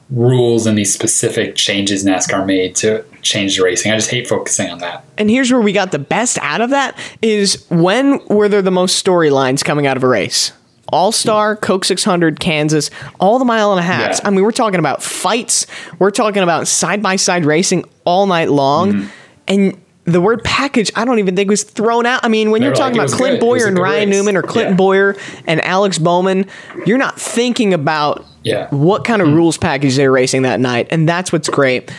rules 0.10 0.65
and 0.65 0.77
these 0.77 0.93
specific 0.93 1.55
changes 1.55 2.03
NASCAR 2.03 2.46
made 2.46 2.75
to 2.77 3.05
change 3.22 3.58
the 3.58 3.63
racing. 3.63 3.91
I 3.91 3.96
just 3.96 4.10
hate 4.10 4.27
focusing 4.27 4.69
on 4.69 4.79
that. 4.79 5.05
And 5.17 5.29
here's 5.29 5.51
where 5.51 5.62
we 5.62 5.72
got 5.72 5.91
the 5.91 6.00
best 6.00 6.39
out 6.41 6.62
of 6.62 6.72
that 6.72 6.98
is 7.22 7.65
when 7.69 8.19
were 8.27 8.50
there 8.50 8.62
the 8.62 8.72
most 8.72 9.03
storylines 9.03 9.63
coming 9.63 9.86
out 9.86 9.98
of 9.98 10.03
a 10.03 10.08
race? 10.08 10.51
All 10.91 11.12
Star, 11.12 11.55
Coke 11.55 11.86
600, 11.86 12.39
Kansas, 12.39 12.89
all 13.19 13.39
the 13.39 13.46
mile 13.46 13.72
and 13.72 13.79
a 13.79 13.84
half. 13.84 14.17
Yeah. 14.19 14.27
I 14.27 14.29
mean, 14.31 14.43
we're 14.43 14.51
talking 14.51 14.79
about 14.79 15.01
fights. 15.03 15.67
We're 16.00 16.12
talking 16.12 16.43
about 16.43 16.67
side 16.67 17.01
by 17.03 17.15
side 17.15 17.46
racing 17.46 17.86
all 18.05 18.25
night 18.27 18.50
long. 18.50 18.93
Mm-hmm. 18.93 19.08
And 19.48 19.81
the 20.05 20.22
word 20.22 20.43
package, 20.43 20.91
I 20.96 21.05
don't 21.05 21.19
even 21.19 21.36
think 21.36 21.50
was 21.50 21.63
thrown 21.63 22.05
out. 22.05 22.22
I 22.24 22.29
mean, 22.29 22.50
when 22.51 22.62
you're 22.63 22.74
talking 22.74 22.98
like, 22.98 23.08
about 23.10 23.17
Clint 23.17 23.39
good. 23.39 23.46
Bowyer 23.46 23.67
and 23.67 23.77
Ryan 23.77 24.10
race. 24.10 24.17
Newman 24.17 24.38
or 24.38 24.41
Clint 24.41 24.69
Yeah. 24.72 24.75
Bowyer 24.75 25.15
and 25.46 25.62
Alex 25.63 26.00
Bowman, 26.00 26.48
you're 26.86 26.98
not 26.98 27.19
thinking 27.19 27.74
about 27.74 28.25
Yeah. 28.43 28.67
what 28.69 29.05
kind 29.05 29.22
of 29.22 29.27
Mm-hmm. 29.27 29.38
rules 29.38 29.58
package 29.58 29.96
they're 29.96 30.12
racing 30.12 30.41
that 30.43 30.60
night. 30.60 30.88
And 30.89 31.08
that's 31.08 31.31
what's 31.31 31.50
great. 31.50 31.91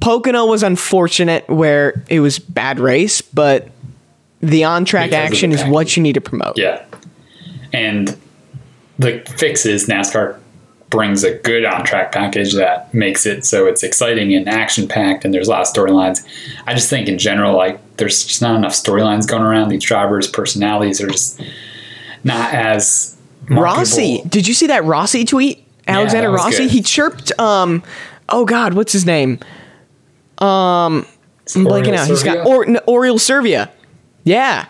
Pocono 0.00 0.46
was 0.46 0.62
unfortunate 0.62 1.46
where 1.48 2.02
it 2.08 2.20
was 2.20 2.38
bad 2.38 2.80
race, 2.80 3.20
but 3.20 3.68
the 4.40 4.64
on 4.64 4.84
track 4.84 5.12
action 5.12 5.52
is 5.52 5.62
what 5.64 5.96
you 5.96 6.02
need 6.02 6.14
to 6.14 6.20
promote. 6.20 6.56
Yeah. 6.56 6.82
And 7.74 8.16
the 8.98 9.20
fix 9.36 9.66
is 9.66 9.88
NASCAR 9.88 10.38
brings 10.90 11.24
a 11.24 11.34
good 11.38 11.64
on 11.64 11.84
track 11.84 12.12
package 12.12 12.54
that 12.54 12.94
makes 12.94 13.26
it 13.26 13.44
so 13.44 13.66
it's 13.66 13.82
exciting 13.82 14.32
and 14.32 14.48
action 14.48 14.86
packed 14.86 15.24
and 15.24 15.34
there's 15.34 15.48
a 15.48 15.50
lot 15.50 15.62
of 15.62 15.66
storylines. 15.66 16.24
I 16.68 16.74
just 16.74 16.88
think 16.88 17.08
in 17.08 17.18
general, 17.18 17.56
like 17.56 17.80
there's 17.96 18.24
just 18.24 18.40
not 18.40 18.54
enough 18.54 18.72
storylines 18.72 19.26
going 19.26 19.42
around. 19.42 19.70
These 19.70 19.82
drivers' 19.82 20.28
personalities 20.28 21.00
are 21.00 21.08
just 21.08 21.42
not 22.22 22.54
as 22.54 23.16
Rossi, 23.48 24.22
did 24.28 24.46
you 24.46 24.54
see 24.54 24.68
that 24.68 24.84
Rossi 24.84 25.24
tweet? 25.24 25.66
Alexander 25.88 26.30
was 26.30 26.44
Rossi, 26.44 26.64
good. 26.64 26.70
he 26.70 26.80
chirped. 26.80 27.38
Um, 27.40 27.82
oh 28.28 28.44
God, 28.44 28.74
what's 28.74 28.92
his 28.92 29.04
name? 29.04 29.40
I'm 30.38 31.04
blanking 31.64 31.94
out. 31.94 32.06
He's 32.06 32.22
got 32.22 32.46
or, 32.46 32.64
no, 32.66 32.80
Oriol 32.80 33.18
Servia. 33.18 33.70
Yeah. 34.22 34.66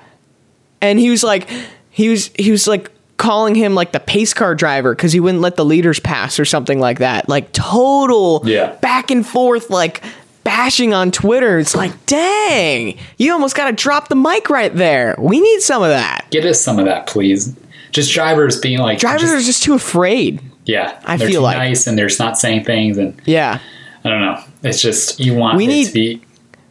And 0.80 0.98
he 0.98 1.10
was 1.10 1.22
like 1.22 1.48
he 1.90 2.08
was 2.08 2.30
he 2.36 2.50
was 2.50 2.66
like 2.66 2.90
calling 3.24 3.54
him 3.54 3.74
like 3.74 3.92
the 3.92 4.00
pace 4.00 4.34
car 4.34 4.54
driver 4.54 4.94
because 4.94 5.12
he 5.12 5.20
wouldn't 5.20 5.40
let 5.40 5.56
the 5.56 5.64
leaders 5.64 5.98
pass 5.98 6.38
or 6.38 6.44
something 6.44 6.78
like 6.78 6.98
that. 6.98 7.26
Like 7.28 7.52
total 7.52 8.42
Yeah. 8.44 8.72
back 8.82 9.10
and 9.10 9.26
forth 9.26 9.70
like 9.70 10.02
bashing 10.44 10.92
on 10.92 11.10
Twitter. 11.10 11.58
It's 11.58 11.74
like, 11.74 11.92
dang, 12.06 12.98
you 13.16 13.32
almost 13.32 13.56
gotta 13.56 13.72
drop 13.72 14.08
the 14.08 14.16
mic 14.16 14.50
right 14.50 14.74
there. 14.74 15.14
We 15.18 15.40
need 15.40 15.60
some 15.62 15.82
of 15.82 15.88
that. 15.88 16.26
Get 16.30 16.44
us 16.44 16.60
some 16.60 16.78
of 16.78 16.84
that, 16.84 17.06
please. 17.06 17.54
Just 17.92 18.12
drivers 18.12 18.60
being 18.60 18.78
like 18.80 18.98
Drivers 18.98 19.22
just- 19.22 19.34
are 19.34 19.40
just 19.40 19.62
too 19.62 19.74
afraid. 19.74 20.40
yeah. 20.66 20.98
I 21.06 21.16
they're 21.16 21.28
feel 21.28 21.40
too 21.40 21.44
like- 21.44 21.56
nice 21.56 21.86
and 21.86 21.96
they're 21.98 22.08
just 22.08 22.20
not 22.20 22.38
saying 22.38 22.64
things 22.64 22.98
and 22.98 23.18
Yeah. 23.24 23.58
I 24.04 24.08
don't 24.10 24.20
know. 24.20 24.38
It's 24.62 24.82
just 24.82 25.18
you 25.18 25.32
want 25.34 25.56
We 25.56 25.66
need- 25.66 25.86
to 25.86 25.92
be 25.92 26.20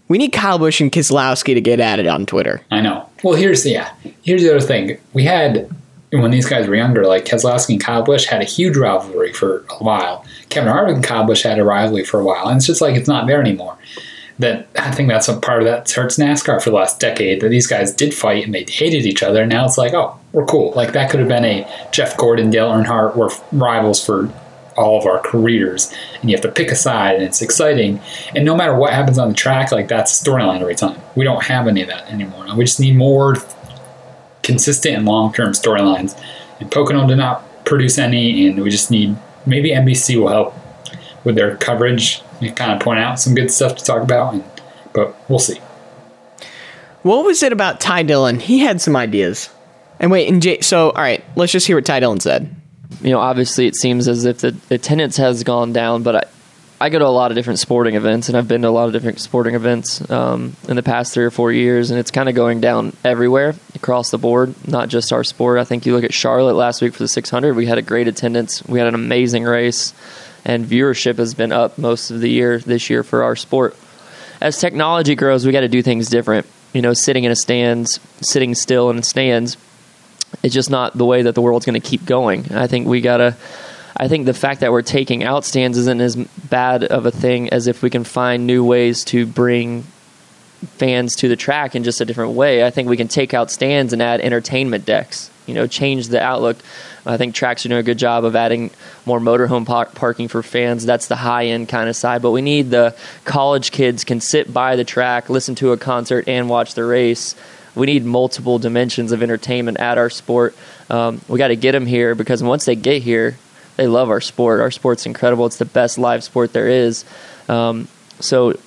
We 0.09 0.17
need 0.19 0.33
Kyle 0.33 0.59
Busch 0.59 0.79
and 0.81 0.91
Keselowski 0.91 1.55
to 1.55 1.61
get 1.61 1.79
at 1.79 1.97
it 1.97 2.05
on 2.05 2.27
Twitter. 2.27 2.61
I 2.69 2.81
know. 2.81 3.05
Well, 3.23 3.33
here's 3.35 3.65
yeah. 3.65 3.87
Here's 4.21 4.43
the 4.43 4.51
other 4.51 4.61
thing. 4.61 4.97
We 5.13 5.23
had 5.23 5.67
when 6.21 6.31
these 6.31 6.45
guys 6.45 6.67
were 6.67 6.75
younger, 6.75 7.05
like 7.05 7.25
Keselowski 7.25 7.73
and 7.73 7.83
Kyle 7.83 8.03
Busch 8.03 8.25
had 8.25 8.41
a 8.41 8.45
huge 8.45 8.77
rivalry 8.77 9.33
for 9.33 9.65
a 9.69 9.83
while. 9.83 10.23
Kevin 10.49 10.71
Harvick 10.71 10.95
and 10.95 11.03
Kyle 11.03 11.25
Busch 11.25 11.43
had 11.43 11.57
a 11.57 11.63
rivalry 11.63 12.03
for 12.03 12.19
a 12.19 12.23
while, 12.23 12.47
and 12.47 12.57
it's 12.57 12.67
just 12.67 12.81
like 12.81 12.95
it's 12.95 13.07
not 13.07 13.25
there 13.25 13.41
anymore. 13.41 13.77
That 14.39 14.67
I 14.75 14.91
think 14.91 15.09
that's 15.09 15.27
a 15.27 15.37
part 15.37 15.61
of 15.61 15.67
that 15.67 15.89
hurts 15.89 16.17
NASCAR 16.17 16.61
for 16.61 16.69
the 16.69 16.75
last 16.75 16.99
decade. 16.99 17.41
That 17.41 17.49
these 17.49 17.67
guys 17.67 17.93
did 17.93 18.13
fight 18.13 18.43
and 18.43 18.53
they 18.53 18.65
hated 18.67 19.05
each 19.05 19.21
other. 19.21 19.41
And 19.43 19.49
now 19.51 19.65
it's 19.65 19.77
like, 19.77 19.93
oh, 19.93 20.19
we're 20.31 20.45
cool. 20.45 20.71
Like 20.71 20.93
that 20.93 21.11
could 21.11 21.19
have 21.19 21.29
been 21.29 21.45
a 21.45 21.67
Jeff 21.91 22.17
Gordon, 22.17 22.49
Dale 22.49 22.71
Earnhardt 22.71 23.15
were 23.15 23.29
rivals 23.51 24.03
for 24.03 24.31
all 24.75 24.99
of 24.99 25.05
our 25.05 25.19
careers, 25.19 25.93
and 26.19 26.29
you 26.29 26.35
have 26.35 26.41
to 26.41 26.51
pick 26.51 26.71
a 26.71 26.75
side, 26.75 27.15
and 27.15 27.23
it's 27.23 27.43
exciting. 27.43 28.01
And 28.35 28.43
no 28.43 28.55
matter 28.55 28.75
what 28.75 28.93
happens 28.93 29.19
on 29.19 29.29
the 29.29 29.35
track, 29.35 29.71
like 29.71 29.87
that's 29.87 30.19
storyline 30.19 30.61
every 30.61 30.75
time. 30.75 30.99
We 31.15 31.25
don't 31.25 31.43
have 31.43 31.67
any 31.67 31.83
of 31.83 31.89
that 31.89 32.09
anymore. 32.11 32.47
We 32.55 32.65
just 32.65 32.79
need 32.79 32.95
more 32.95 33.35
consistent 34.43 34.97
and 34.97 35.05
long 35.05 35.33
term 35.33 35.53
storylines. 35.53 36.19
And 36.59 36.71
Pocono 36.71 37.07
did 37.07 37.17
not 37.17 37.65
produce 37.65 37.97
any, 37.97 38.47
and 38.47 38.61
we 38.61 38.69
just 38.69 38.91
need 38.91 39.17
maybe 39.45 39.71
NBC 39.71 40.19
will 40.19 40.27
help 40.27 40.53
with 41.23 41.35
their 41.35 41.55
coverage 41.57 42.21
and 42.41 42.55
kind 42.55 42.71
of 42.71 42.79
point 42.79 42.99
out 42.99 43.19
some 43.19 43.33
good 43.33 43.49
stuff 43.49 43.75
to 43.77 43.83
talk 43.83 44.03
about. 44.03 44.33
And, 44.33 44.43
but 44.93 45.15
we'll 45.29 45.39
see. 45.39 45.59
What 47.01 47.25
was 47.25 47.43
it 47.43 47.51
about 47.51 47.79
Ty 47.79 48.03
Dillon? 48.03 48.39
He 48.39 48.59
had 48.59 48.79
some 48.79 48.95
ideas. 48.95 49.49
And 49.99 50.11
wait, 50.11 50.27
and 50.29 50.41
Jay, 50.41 50.61
so 50.61 50.91
all 50.91 51.01
right, 51.01 51.23
let's 51.35 51.51
just 51.51 51.67
hear 51.67 51.77
what 51.77 51.85
Ty 51.85 52.01
Dillon 52.01 52.19
said. 52.19 52.53
you 53.01 53.11
know, 53.11 53.19
obviously 53.19 53.67
it 53.67 53.75
seems 53.75 54.07
as 54.07 54.25
if 54.25 54.39
the 54.39 54.55
attendance 54.69 55.17
has 55.17 55.43
gone 55.43 55.73
down, 55.73 56.03
but 56.03 56.15
I, 56.15 56.23
I 56.83 56.89
go 56.89 56.99
to 56.99 57.07
a 57.07 57.07
lot 57.07 57.31
of 57.31 57.35
different 57.35 57.59
sporting 57.59 57.95
events, 57.95 58.27
and 58.27 58.37
I've 58.37 58.49
been 58.49 58.63
to 58.63 58.67
a 58.67 58.69
lot 58.69 58.87
of 58.87 58.91
different 58.91 59.21
sporting 59.21 59.55
events 59.55 60.01
um, 60.11 60.57
in 60.67 60.75
the 60.75 60.83
past 60.83 61.13
three 61.13 61.23
or 61.23 61.31
four 61.31 61.49
years, 61.49 61.91
and 61.91 61.97
it's 61.97 62.11
kind 62.11 62.27
of 62.27 62.35
going 62.35 62.59
down 62.59 62.91
everywhere 63.05 63.55
across 63.73 64.11
the 64.11 64.17
board, 64.17 64.53
not 64.67 64.89
just 64.89 65.13
our 65.13 65.23
sport. 65.23 65.59
I 65.59 65.63
think 65.63 65.85
you 65.85 65.95
look 65.95 66.03
at 66.03 66.13
Charlotte 66.13 66.55
last 66.55 66.81
week 66.81 66.91
for 66.91 66.99
the 66.99 67.07
600, 67.07 67.55
we 67.55 67.67
had 67.67 67.77
a 67.77 67.81
great 67.81 68.09
attendance, 68.09 68.67
we 68.67 68.79
had 68.79 68.89
an 68.89 68.95
amazing 68.95 69.45
race, 69.45 69.93
and 70.43 70.65
viewership 70.65 71.19
has 71.19 71.33
been 71.33 71.53
up 71.53 71.77
most 71.77 72.11
of 72.11 72.19
the 72.19 72.29
year 72.29 72.59
this 72.59 72.89
year 72.89 73.01
for 73.01 73.23
our 73.23 73.37
sport. 73.37 73.77
As 74.41 74.59
technology 74.59 75.15
grows, 75.15 75.45
we 75.45 75.53
got 75.53 75.61
to 75.61 75.69
do 75.69 75.81
things 75.81 76.09
different. 76.09 76.45
You 76.73 76.81
know, 76.81 76.91
sitting 76.91 77.23
in 77.23 77.31
a 77.31 77.35
stands, 77.37 78.01
sitting 78.19 78.55
still 78.55 78.89
in 78.89 79.03
stands, 79.03 79.55
it's 80.43 80.53
just 80.53 80.69
not 80.69 80.97
the 80.97 81.05
way 81.05 81.21
that 81.21 81.33
the 81.33 81.41
world's 81.41 81.65
going 81.65 81.79
to 81.79 81.87
keep 81.87 82.05
going. 82.05 82.51
I 82.51 82.67
think 82.67 82.87
we 82.87 82.99
gotta. 82.99 83.37
I 83.95 84.07
think 84.07 84.25
the 84.25 84.33
fact 84.33 84.61
that 84.61 84.71
we're 84.71 84.81
taking 84.81 85.23
out 85.23 85.45
stands 85.45 85.77
isn't 85.77 86.01
as 86.01 86.15
bad 86.15 86.83
of 86.83 87.05
a 87.05 87.11
thing 87.11 87.49
as 87.49 87.67
if 87.67 87.83
we 87.83 87.89
can 87.89 88.03
find 88.03 88.47
new 88.47 88.63
ways 88.65 89.03
to 89.05 89.25
bring 89.25 89.83
fans 90.77 91.15
to 91.17 91.27
the 91.27 91.35
track 91.35 91.75
in 91.75 91.83
just 91.83 92.01
a 92.01 92.05
different 92.05 92.31
way. 92.31 92.65
I 92.65 92.69
think 92.69 92.89
we 92.89 92.97
can 92.97 93.07
take 93.07 93.33
out 93.33 93.51
stands 93.51 93.93
and 93.93 94.01
add 94.01 94.21
entertainment 94.21 94.85
decks. 94.85 95.29
You 95.45 95.53
know, 95.53 95.67
change 95.67 96.07
the 96.07 96.21
outlook. 96.21 96.57
I 97.05 97.17
think 97.17 97.35
tracks 97.35 97.65
are 97.65 97.69
doing 97.69 97.81
a 97.81 97.83
good 97.83 97.99
job 97.99 98.23
of 98.23 98.35
adding 98.35 98.71
more 99.05 99.19
motorhome 99.19 99.65
par- 99.65 99.89
parking 99.93 100.29
for 100.29 100.41
fans. 100.41 100.85
That's 100.85 101.07
the 101.07 101.17
high 101.17 101.47
end 101.47 101.67
kind 101.67 101.89
of 101.89 101.97
side. 101.97 102.21
But 102.21 102.31
we 102.31 102.41
need 102.41 102.69
the 102.69 102.95
college 103.25 103.71
kids 103.71 104.05
can 104.05 104.21
sit 104.21 104.53
by 104.53 104.77
the 104.77 104.85
track, 104.85 105.29
listen 105.29 105.55
to 105.55 105.73
a 105.73 105.77
concert, 105.77 106.29
and 106.29 106.49
watch 106.49 106.75
the 106.75 106.85
race. 106.85 107.35
We 107.75 107.87
need 107.87 108.05
multiple 108.05 108.57
dimensions 108.57 109.11
of 109.11 109.21
entertainment 109.21 109.79
at 109.79 109.97
our 109.97 110.09
sport. 110.09 110.55
Um, 110.89 111.19
we 111.27 111.37
got 111.39 111.49
to 111.49 111.55
get 111.57 111.73
them 111.73 111.87
here 111.87 112.15
because 112.15 112.41
once 112.41 112.63
they 112.65 112.75
get 112.75 113.01
here, 113.01 113.37
they 113.75 113.87
love 113.87 114.09
our 114.09 114.21
sport. 114.21 114.61
Our 114.61 114.71
sport's 114.71 115.05
incredible. 115.05 115.45
It's 115.45 115.57
the 115.57 115.65
best 115.65 115.97
live 115.97 116.23
sport 116.23 116.53
there 116.53 116.67
is. 116.67 117.05
Um, 117.49 117.87
so 118.19 118.57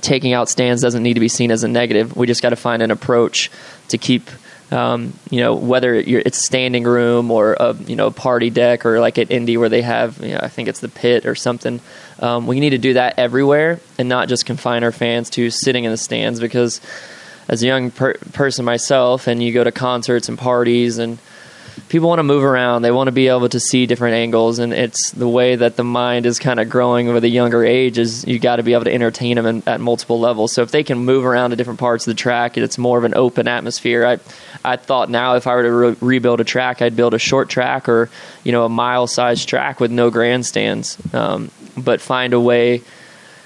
taking 0.00 0.32
out 0.32 0.48
stands 0.48 0.82
doesn't 0.82 1.02
need 1.02 1.14
to 1.14 1.20
be 1.20 1.28
seen 1.28 1.50
as 1.50 1.64
a 1.64 1.68
negative. 1.68 2.16
We 2.16 2.26
just 2.26 2.42
got 2.42 2.50
to 2.50 2.56
find 2.56 2.82
an 2.82 2.90
approach 2.90 3.50
to 3.88 3.98
keep, 3.98 4.28
um, 4.70 5.14
you 5.30 5.40
know, 5.40 5.54
whether 5.54 5.94
it's 5.94 6.44
standing 6.44 6.84
room 6.84 7.30
or 7.30 7.54
a 7.54 7.74
you 7.74 7.96
know 7.96 8.10
party 8.10 8.50
deck 8.50 8.84
or 8.84 9.00
like 9.00 9.18
at 9.18 9.30
Indy 9.30 9.56
where 9.56 9.68
they 9.68 9.82
have, 9.82 10.20
you 10.22 10.34
know, 10.34 10.40
I 10.42 10.48
think 10.48 10.68
it's 10.68 10.80
the 10.80 10.88
pit 10.88 11.26
or 11.26 11.34
something. 11.34 11.80
Um, 12.18 12.46
we 12.46 12.60
need 12.60 12.70
to 12.70 12.78
do 12.78 12.94
that 12.94 13.18
everywhere 13.18 13.80
and 13.98 14.08
not 14.08 14.28
just 14.28 14.46
confine 14.46 14.84
our 14.84 14.92
fans 14.92 15.30
to 15.30 15.50
sitting 15.50 15.84
in 15.84 15.90
the 15.90 15.96
stands 15.96 16.40
because 16.40 16.80
as 17.48 17.62
a 17.62 17.66
young 17.66 17.90
per- 17.90 18.14
person 18.32 18.64
myself, 18.64 19.26
and 19.26 19.42
you 19.42 19.52
go 19.52 19.64
to 19.64 19.72
concerts 19.72 20.28
and 20.28 20.38
parties 20.38 20.98
and 20.98 21.18
people 21.88 22.08
want 22.08 22.18
to 22.18 22.24
move 22.24 22.42
around. 22.42 22.82
They 22.82 22.90
want 22.90 23.08
to 23.08 23.12
be 23.12 23.28
able 23.28 23.48
to 23.48 23.60
see 23.60 23.86
different 23.86 24.14
angles, 24.14 24.58
and 24.58 24.72
it's 24.72 25.10
the 25.12 25.28
way 25.28 25.56
that 25.56 25.76
the 25.76 25.84
mind 25.84 26.26
is 26.26 26.38
kind 26.38 26.58
of 26.58 26.68
growing 26.68 27.12
with 27.12 27.24
a 27.24 27.28
younger 27.28 27.64
age. 27.64 27.98
Is 27.98 28.26
you 28.26 28.38
got 28.38 28.56
to 28.56 28.62
be 28.62 28.72
able 28.72 28.84
to 28.84 28.92
entertain 28.92 29.36
them 29.36 29.46
in, 29.46 29.62
at 29.66 29.80
multiple 29.80 30.18
levels. 30.18 30.52
So 30.52 30.62
if 30.62 30.70
they 30.70 30.82
can 30.82 30.98
move 30.98 31.24
around 31.24 31.50
to 31.50 31.56
different 31.56 31.80
parts 31.80 32.06
of 32.06 32.10
the 32.10 32.20
track, 32.20 32.56
it's 32.56 32.78
more 32.78 32.98
of 32.98 33.04
an 33.04 33.14
open 33.14 33.48
atmosphere. 33.48 34.06
I 34.06 34.18
I 34.64 34.76
thought 34.76 35.10
now 35.10 35.36
if 35.36 35.46
I 35.46 35.54
were 35.54 35.62
to 35.62 35.72
re- 35.72 35.96
rebuild 36.00 36.40
a 36.40 36.44
track, 36.44 36.82
I'd 36.82 36.96
build 36.96 37.14
a 37.14 37.18
short 37.18 37.48
track 37.48 37.88
or 37.88 38.10
you 38.44 38.52
know 38.52 38.64
a 38.64 38.70
mile 38.70 39.06
sized 39.06 39.48
track 39.48 39.80
with 39.80 39.90
no 39.90 40.10
grandstands, 40.10 40.98
um, 41.14 41.50
but 41.76 42.00
find 42.00 42.32
a 42.32 42.40
way 42.40 42.82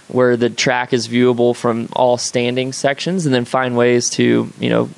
where 0.08 0.37
the 0.37 0.50
track 0.50 0.92
is 0.92 1.06
viewable 1.06 1.54
from 1.54 1.88
all 1.92 2.18
standing 2.18 2.72
sections, 2.72 3.26
and 3.26 3.34
then 3.34 3.44
find 3.44 3.76
ways 3.76 4.10
to 4.10 4.52
you 4.58 4.68
know 4.68 4.88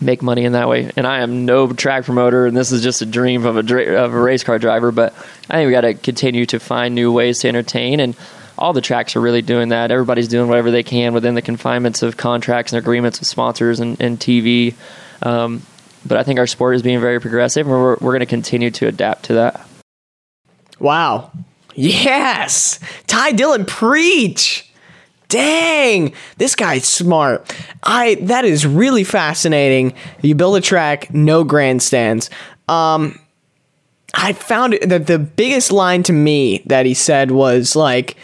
make 0.00 0.22
money 0.22 0.44
in 0.44 0.52
that 0.52 0.68
way. 0.68 0.90
And 0.96 1.06
I 1.06 1.20
am 1.20 1.44
no 1.44 1.72
track 1.72 2.04
promoter, 2.04 2.46
and 2.46 2.56
this 2.56 2.72
is 2.72 2.82
just 2.82 3.02
a 3.02 3.06
dream 3.06 3.44
of 3.46 3.56
a 3.56 3.62
dra- 3.62 4.04
of 4.04 4.14
a 4.14 4.20
race 4.20 4.42
car 4.42 4.58
driver. 4.58 4.92
But 4.92 5.14
I 5.48 5.54
think 5.54 5.66
we 5.66 5.72
got 5.72 5.82
to 5.82 5.94
continue 5.94 6.46
to 6.46 6.60
find 6.60 6.94
new 6.94 7.12
ways 7.12 7.40
to 7.40 7.48
entertain, 7.48 8.00
and 8.00 8.16
all 8.58 8.72
the 8.72 8.80
tracks 8.80 9.16
are 9.16 9.20
really 9.20 9.42
doing 9.42 9.70
that. 9.70 9.90
Everybody's 9.90 10.28
doing 10.28 10.48
whatever 10.48 10.70
they 10.70 10.82
can 10.82 11.14
within 11.14 11.34
the 11.34 11.42
confinements 11.42 12.02
of 12.02 12.16
contracts 12.16 12.72
and 12.72 12.78
agreements 12.78 13.20
with 13.20 13.28
sponsors 13.28 13.80
and, 13.80 14.00
and 14.00 14.18
TV. 14.18 14.74
Um, 15.22 15.62
but 16.04 16.18
I 16.18 16.22
think 16.22 16.38
our 16.38 16.46
sport 16.46 16.76
is 16.76 16.82
being 16.82 17.00
very 17.00 17.20
progressive, 17.20 17.66
and 17.66 17.74
we're, 17.74 17.96
we're 17.96 18.12
going 18.12 18.20
to 18.20 18.26
continue 18.26 18.70
to 18.72 18.86
adapt 18.86 19.26
to 19.26 19.34
that. 19.34 19.66
Wow. 20.78 21.30
Yes. 21.74 22.80
Ty 23.06 23.32
Dillon, 23.32 23.64
preach. 23.64 24.69
Dang, 25.30 26.12
this 26.38 26.56
guy's 26.56 26.84
smart. 26.84 27.54
I 27.84 28.16
that 28.22 28.44
is 28.44 28.66
really 28.66 29.04
fascinating. 29.04 29.94
You 30.22 30.34
build 30.34 30.56
a 30.56 30.60
track, 30.60 31.14
no 31.14 31.44
grandstands. 31.44 32.30
Um 32.68 33.18
I 34.12 34.32
found 34.32 34.76
that 34.82 35.06
the 35.06 35.20
biggest 35.20 35.70
line 35.70 36.02
to 36.02 36.12
me 36.12 36.64
that 36.66 36.84
he 36.84 36.94
said 36.94 37.30
was 37.30 37.76
like 37.76 38.16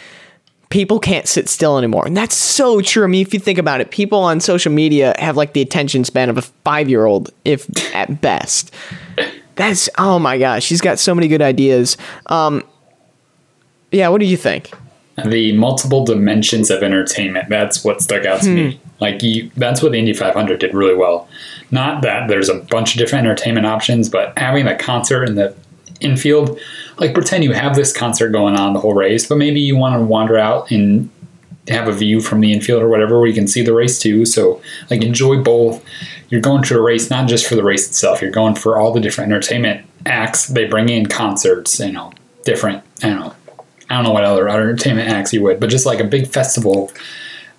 people 0.69 0.99
can't 0.99 1.27
sit 1.27 1.47
still 1.47 1.77
anymore. 1.77 2.05
And 2.05 2.17
that's 2.17 2.35
so 2.35 2.81
true. 2.81 3.05
I 3.05 3.07
mean, 3.07 3.21
if 3.25 3.33
you 3.33 3.39
think 3.39 3.57
about 3.57 3.79
it, 3.79 3.89
people 3.89 4.19
on 4.19 4.41
social 4.41 4.73
media 4.73 5.15
have 5.17 5.37
like 5.37 5.53
the 5.53 5.61
attention 5.61 6.03
span 6.03 6.29
of 6.29 6.37
a 6.37 6.41
5-year-old 6.41 7.31
if 7.45 7.69
at 7.95 8.19
best. 8.19 8.73
That's 9.55 9.89
oh 9.97 10.19
my 10.19 10.37
gosh, 10.37 10.65
she's 10.65 10.81
got 10.81 10.99
so 10.99 11.15
many 11.15 11.29
good 11.29 11.41
ideas. 11.41 11.95
Um 12.25 12.63
yeah, 13.93 14.09
what 14.09 14.19
do 14.19 14.25
you 14.25 14.35
think? 14.35 14.71
the 15.25 15.51
multiple 15.53 16.05
dimensions 16.05 16.69
of 16.69 16.83
entertainment 16.83 17.49
that's 17.49 17.83
what 17.83 18.01
stuck 18.01 18.25
out 18.25 18.41
to 18.41 18.49
me. 18.49 18.75
Hmm. 18.75 18.89
Like 18.99 19.23
you 19.23 19.51
that's 19.55 19.81
what 19.81 19.91
the 19.91 19.99
indy 19.99 20.13
500 20.13 20.59
did 20.59 20.73
really 20.73 20.95
well. 20.95 21.27
Not 21.71 22.01
that 22.03 22.27
there's 22.27 22.49
a 22.49 22.55
bunch 22.55 22.93
of 22.93 22.99
different 22.99 23.25
entertainment 23.25 23.65
options 23.65 24.09
but 24.09 24.37
having 24.37 24.65
the 24.65 24.75
concert 24.75 25.23
in 25.25 25.35
the 25.35 25.55
infield 25.99 26.59
like 26.99 27.13
pretend 27.13 27.43
you 27.43 27.53
have 27.53 27.75
this 27.75 27.91
concert 27.91 28.29
going 28.29 28.55
on 28.55 28.73
the 28.73 28.79
whole 28.79 28.93
race 28.93 29.27
but 29.27 29.37
maybe 29.37 29.59
you 29.59 29.75
want 29.75 29.95
to 29.95 30.05
wander 30.05 30.37
out 30.37 30.69
and 30.69 31.09
have 31.67 31.87
a 31.87 31.91
view 31.91 32.21
from 32.21 32.39
the 32.39 32.53
infield 32.53 32.81
or 32.81 32.87
whatever 32.87 33.19
where 33.19 33.27
you 33.27 33.33
can 33.33 33.47
see 33.47 33.61
the 33.61 33.73
race 33.73 33.99
too. 33.99 34.25
So 34.25 34.61
like 34.89 35.03
enjoy 35.03 35.41
both. 35.41 35.83
You're 36.29 36.41
going 36.41 36.63
to 36.63 36.77
a 36.77 36.81
race 36.81 37.09
not 37.09 37.27
just 37.27 37.47
for 37.47 37.55
the 37.55 37.63
race 37.63 37.87
itself 37.87 38.21
you're 38.21 38.31
going 38.31 38.55
for 38.55 38.77
all 38.77 38.91
the 38.91 38.99
different 38.99 39.31
entertainment 39.31 39.85
acts 40.05 40.47
they 40.47 40.65
bring 40.65 40.89
in 40.89 41.05
concerts 41.05 41.79
you 41.79 41.91
know 41.91 42.11
different 42.43 42.83
i 43.03 43.09
don't 43.09 43.19
know 43.19 43.35
I 43.89 43.95
don't 43.95 44.03
know 44.03 44.11
what 44.11 44.23
other 44.23 44.49
entertainment 44.49 45.09
acts 45.09 45.33
you 45.33 45.41
would, 45.43 45.59
but 45.59 45.69
just 45.69 45.85
like 45.85 45.99
a 45.99 46.03
big 46.03 46.27
festival, 46.27 46.91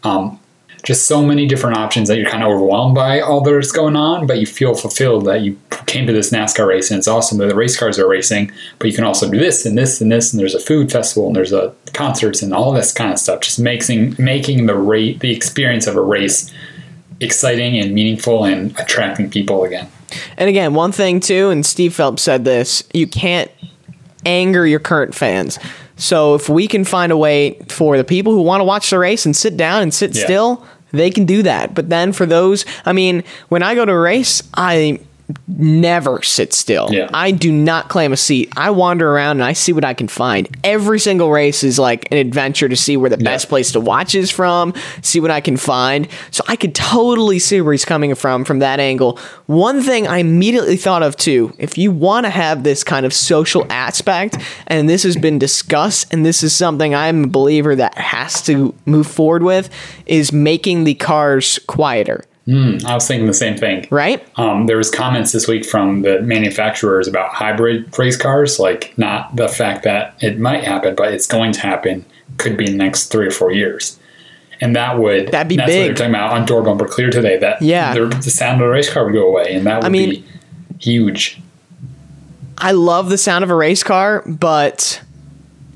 um, 0.04 0.38
just 0.84 1.06
so 1.06 1.22
many 1.22 1.46
different 1.46 1.76
options 1.76 2.08
that 2.08 2.16
you're 2.18 2.30
kind 2.30 2.42
of 2.42 2.50
overwhelmed 2.50 2.94
by 2.94 3.20
all 3.20 3.40
that's 3.40 3.72
going 3.72 3.96
on, 3.96 4.26
but 4.26 4.38
you 4.38 4.46
feel 4.46 4.74
fulfilled 4.74 5.24
that 5.24 5.40
you 5.40 5.58
came 5.86 6.06
to 6.06 6.12
this 6.12 6.30
NASCAR 6.30 6.66
race 6.66 6.90
and 6.90 6.98
it's 6.98 7.08
awesome 7.08 7.38
that 7.38 7.48
the 7.48 7.54
race 7.54 7.76
cars 7.76 7.98
are 7.98 8.06
racing, 8.06 8.52
but 8.78 8.88
you 8.88 8.94
can 8.94 9.04
also 9.04 9.28
do 9.28 9.38
this 9.38 9.66
and 9.66 9.76
this 9.76 10.00
and 10.00 10.12
this, 10.12 10.32
and 10.32 10.40
there's 10.40 10.54
a 10.54 10.60
food 10.60 10.92
festival 10.92 11.26
and 11.26 11.36
there's 11.36 11.52
a 11.52 11.74
concerts 11.94 12.42
and 12.42 12.54
all 12.54 12.72
this 12.72 12.92
kind 12.92 13.12
of 13.12 13.18
stuff. 13.18 13.40
Just 13.40 13.58
making 13.58 14.14
making 14.18 14.66
the 14.66 14.76
rate 14.76 15.20
the 15.20 15.34
experience 15.34 15.86
of 15.86 15.96
a 15.96 16.00
race 16.00 16.52
exciting 17.20 17.76
and 17.78 17.92
meaningful 17.92 18.44
and 18.44 18.78
attracting 18.78 19.30
people 19.30 19.64
again. 19.64 19.88
And 20.36 20.48
again, 20.48 20.74
one 20.74 20.92
thing 20.92 21.20
too, 21.20 21.50
and 21.50 21.66
Steve 21.66 21.94
Phelps 21.94 22.22
said 22.22 22.44
this: 22.44 22.82
you 22.94 23.06
can't 23.06 23.50
anger 24.24 24.66
your 24.66 24.80
current 24.80 25.14
fans. 25.14 25.58
So 25.98 26.34
if 26.34 26.48
we 26.48 26.66
can 26.68 26.84
find 26.84 27.12
a 27.12 27.16
way 27.16 27.58
for 27.68 27.96
the 27.96 28.04
people 28.04 28.32
who 28.32 28.42
want 28.42 28.60
to 28.60 28.64
watch 28.64 28.90
the 28.90 28.98
race 28.98 29.26
and 29.26 29.36
sit 29.36 29.56
down 29.56 29.82
and 29.82 29.92
sit 29.92 30.16
Yeah. 30.16 30.24
still, 30.24 30.64
they 30.92 31.10
can 31.10 31.26
do 31.26 31.42
that. 31.42 31.74
But 31.74 31.90
then 31.90 32.12
for 32.12 32.24
those, 32.24 32.64
I 32.86 32.92
mean, 32.92 33.24
when 33.50 33.62
I 33.62 33.74
go 33.74 33.84
to 33.84 33.92
a 33.92 33.98
race, 33.98 34.42
I 34.54 35.00
never 35.46 36.22
sit 36.22 36.52
still. 36.52 36.88
Yeah. 36.90 37.08
I 37.12 37.30
do 37.32 37.52
not 37.52 37.88
claim 37.88 38.12
a 38.12 38.16
seat. 38.16 38.52
I 38.56 38.70
wander 38.70 39.10
around 39.10 39.38
and 39.38 39.44
I 39.44 39.52
see 39.52 39.72
what 39.72 39.84
I 39.84 39.92
can 39.94 40.08
find. 40.08 40.48
Every 40.64 40.98
single 40.98 41.30
race 41.30 41.62
is 41.62 41.78
like 41.78 42.10
an 42.10 42.18
adventure 42.18 42.68
to 42.68 42.76
see 42.76 42.96
where 42.96 43.10
the 43.10 43.18
Yeah. 43.18 43.24
best 43.30 43.48
place 43.48 43.72
to 43.72 43.80
watch 43.80 44.14
is 44.14 44.30
from, 44.30 44.72
see 45.02 45.20
what 45.20 45.30
I 45.30 45.40
can 45.40 45.56
find. 45.56 46.08
So 46.30 46.42
I 46.48 46.56
could 46.56 46.74
totally 46.74 47.38
see 47.38 47.60
where 47.60 47.72
he's 47.72 47.84
coming 47.84 48.14
from 48.14 48.44
from 48.44 48.60
that 48.60 48.80
angle. 48.80 49.18
One 49.46 49.82
thing 49.82 50.06
I 50.06 50.18
immediately 50.18 50.76
thought 50.76 51.02
of 51.02 51.16
too, 51.16 51.52
if 51.58 51.76
you 51.76 51.90
want 51.92 52.24
to 52.24 52.30
have 52.30 52.62
this 52.62 52.82
kind 52.84 53.04
of 53.04 53.12
social 53.12 53.66
aspect, 53.70 54.38
and 54.66 54.88
this 54.88 55.02
has 55.02 55.16
been 55.16 55.38
discussed, 55.38 56.12
and 56.12 56.24
this 56.24 56.42
is 56.42 56.54
something 56.54 56.94
I'm 56.94 57.24
a 57.24 57.28
believer 57.28 57.76
that 57.76 57.96
has 57.98 58.40
to 58.42 58.74
move 58.86 59.06
forward 59.06 59.42
with, 59.42 59.68
is 60.06 60.32
making 60.32 60.84
the 60.84 60.94
cars 60.94 61.58
quieter, 61.66 62.24
I 62.50 62.94
was 62.94 63.06
thinking 63.06 63.26
the 63.26 63.34
same 63.34 63.56
thing. 63.58 63.86
right? 63.90 64.26
Um, 64.38 64.66
there 64.66 64.78
was 64.78 64.90
comments 64.90 65.32
this 65.32 65.46
week 65.46 65.66
from 65.66 66.00
the 66.02 66.22
manufacturers 66.22 67.06
about 67.06 67.30
hybrid 67.34 67.96
race 67.98 68.16
cars, 68.16 68.58
like 68.58 68.94
not 68.96 69.36
the 69.36 69.48
fact 69.48 69.84
that 69.84 70.14
it 70.22 70.38
might 70.38 70.64
happen, 70.64 70.94
but 70.94 71.12
it's 71.12 71.26
going 71.26 71.52
to 71.52 71.60
happen. 71.60 72.04
Could 72.38 72.56
be 72.56 72.64
in 72.66 72.72
the 72.78 72.84
next 72.84 73.08
three 73.08 73.26
or 73.26 73.30
four 73.30 73.52
years, 73.52 73.98
and 74.60 74.74
that 74.76 74.98
would 74.98 75.28
That'd 75.28 75.48
be 75.48 75.56
that's 75.56 75.66
What 75.68 75.72
big. 75.74 75.86
they're 75.88 75.94
talking 75.94 76.14
about 76.14 76.32
on 76.32 76.46
door 76.46 76.62
bumper 76.62 76.86
clear 76.86 77.10
today. 77.10 77.36
That 77.36 77.60
Yeah. 77.60 77.92
the, 77.94 78.06
the 78.06 78.30
sound 78.30 78.60
of 78.62 78.66
a 78.66 78.70
race 78.70 78.90
car 78.92 79.04
would 79.04 79.12
go 79.14 79.26
away, 79.26 79.54
and 79.54 79.66
that 79.66 79.82
would 79.82 79.92
mean- 79.92 80.10
be 80.10 80.24
huge. 80.78 81.40
I 82.56 82.72
love 82.72 83.08
the 83.10 83.18
sound 83.18 83.44
of 83.44 83.50
a 83.50 83.54
race 83.54 83.82
car, 83.82 84.22
but 84.26 85.00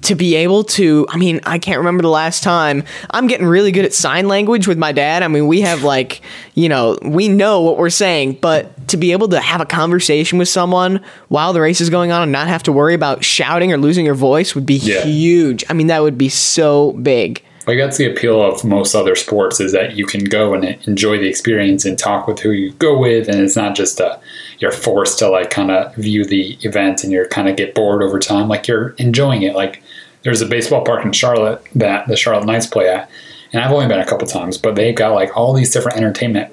to 0.03 0.15
be 0.15 0.35
able 0.37 0.65
to, 0.65 1.07
I 1.09 1.17
mean, 1.17 1.41
I 1.45 1.59
can't 1.59 1.79
remember 1.79 2.03
the 2.03 2.09
last 2.09 2.43
time. 2.43 2.85
I'm 3.11 3.27
getting 3.27 3.47
really 3.47 3.73
good 3.73 3.85
at 3.85 3.93
sign 3.93 4.29
language 4.29 4.67
with 4.67 4.79
my 4.79 4.93
dad. 4.93 5.23
I 5.23 5.29
mean, 5.29 5.47
we 5.47 5.61
have 5.63 5.83
like, 5.85 6.21
you 6.55 6.69
know, 6.69 6.99
we 7.03 7.29
know 7.29 7.61
what 7.63 7.79
we're 7.79 7.91
saying, 7.91 8.39
but 8.41 8.89
to 8.89 8.97
be 8.97 9.13
able 9.13 9.29
to 9.29 9.41
have 9.41 9.61
a 9.61 9.67
conversation 9.67 10.39
with 10.39 10.49
someone 10.49 11.01
while 11.29 11.53
the 11.53 11.61
race 11.61 11.81
is 11.81 11.89
going 11.91 12.11
on 12.13 12.23
and 12.23 12.33
not 12.33 12.49
have 12.49 12.63
to 12.65 12.73
worry 12.73 12.95
about 12.95 13.25
shouting 13.25 13.73
or 13.73 13.79
losing 13.79 14.05
your 14.05 14.15
voice 14.15 14.55
would 14.55 14.67
be 14.67 14.75
Yeah. 14.75 15.03
huge. 15.05 15.65
I 15.69 15.73
mean, 15.73 15.87
that 15.87 16.03
would 16.03 16.19
be 16.19 16.29
so 16.29 16.93
big. 16.93 17.43
Like 17.65 17.79
that's 17.79 17.97
the 17.97 18.11
appeal 18.11 18.43
of 18.43 18.65
most 18.65 18.93
other 18.93 19.15
sports 19.15 19.61
is 19.61 19.71
that 19.71 19.95
you 19.95 20.05
can 20.05 20.25
go 20.25 20.53
and 20.53 20.65
enjoy 20.89 21.19
the 21.19 21.29
experience 21.29 21.85
and 21.85 21.97
talk 21.97 22.27
with 22.27 22.41
who 22.41 22.51
you 22.51 22.73
go 22.73 22.99
with, 22.99 23.29
and 23.29 23.41
it's 23.41 23.55
not 23.55 23.77
just 23.77 24.01
a 24.01 24.19
you're 24.59 24.73
forced 24.73 25.19
to 25.21 25.29
like 25.29 25.51
kind 25.51 25.71
of 25.71 25.95
view 25.97 26.25
the 26.25 26.57
event 26.63 27.03
and 27.05 27.13
you're 27.13 27.27
kind 27.29 27.49
of 27.49 27.57
get 27.57 27.75
bored 27.75 28.03
over 28.03 28.19
time. 28.19 28.49
Like 28.49 28.67
you're 28.69 28.91
enjoying 28.99 29.43
it. 29.43 29.55
Like 29.55 29.82
there's 30.23 30.41
a 30.41 30.47
baseball 30.47 30.85
park 30.85 31.05
in 31.05 31.13
Charlotte 31.13 31.63
that 31.75 32.07
the 32.09 32.17
Charlotte 32.17 32.47
Knights 32.47 32.67
play 32.67 32.89
at, 32.89 33.11
and 33.53 33.63
I've 33.63 33.73
only 33.73 33.87
been 33.87 34.01
a 34.01 34.07
couple 34.07 34.27
times, 34.27 34.57
but 34.57 34.77
they've 34.77 34.95
got 34.95 35.13
like 35.13 35.37
all 35.37 35.53
these 35.53 35.73
different 35.73 35.99
entertainment 35.99 36.53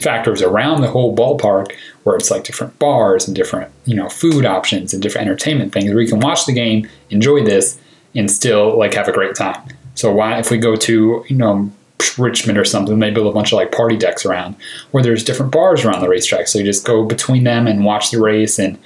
factors 0.00 0.42
around 0.42 0.80
the 0.80 0.90
whole 0.90 1.16
ballpark 1.16 1.72
where 2.02 2.16
it's 2.16 2.30
like 2.30 2.44
different 2.44 2.78
bars 2.78 3.26
and 3.26 3.36
different 3.36 3.70
you 3.84 3.94
know 3.94 4.08
food 4.08 4.44
options 4.44 4.92
and 4.92 5.02
different 5.02 5.26
entertainment 5.26 5.72
things 5.72 5.90
where 5.90 6.00
you 6.00 6.08
can 6.08 6.20
watch 6.20 6.46
the 6.46 6.52
game 6.52 6.88
enjoy 7.10 7.44
this 7.44 7.78
and 8.14 8.30
still 8.30 8.76
like 8.78 8.94
have 8.94 9.08
a 9.08 9.12
great 9.12 9.34
time. 9.34 9.62
So 9.94 10.12
why 10.12 10.38
if 10.38 10.50
we 10.50 10.58
go 10.58 10.76
to 10.76 11.24
you 11.28 11.36
know 11.36 11.70
richmond 12.18 12.58
or 12.58 12.64
something 12.64 12.98
they 12.98 13.10
build 13.10 13.26
a 13.26 13.32
bunch 13.32 13.52
of 13.52 13.56
like 13.56 13.72
party 13.72 13.96
decks 13.96 14.26
around 14.26 14.54
where 14.90 15.02
there's 15.02 15.24
different 15.24 15.52
bars 15.52 15.84
around 15.84 16.00
the 16.00 16.08
racetrack. 16.08 16.48
So 16.48 16.58
you 16.58 16.64
just 16.64 16.84
go 16.84 17.04
between 17.04 17.44
them 17.44 17.66
and 17.66 17.84
watch 17.84 18.10
the 18.10 18.20
race 18.20 18.58
and 18.58 18.78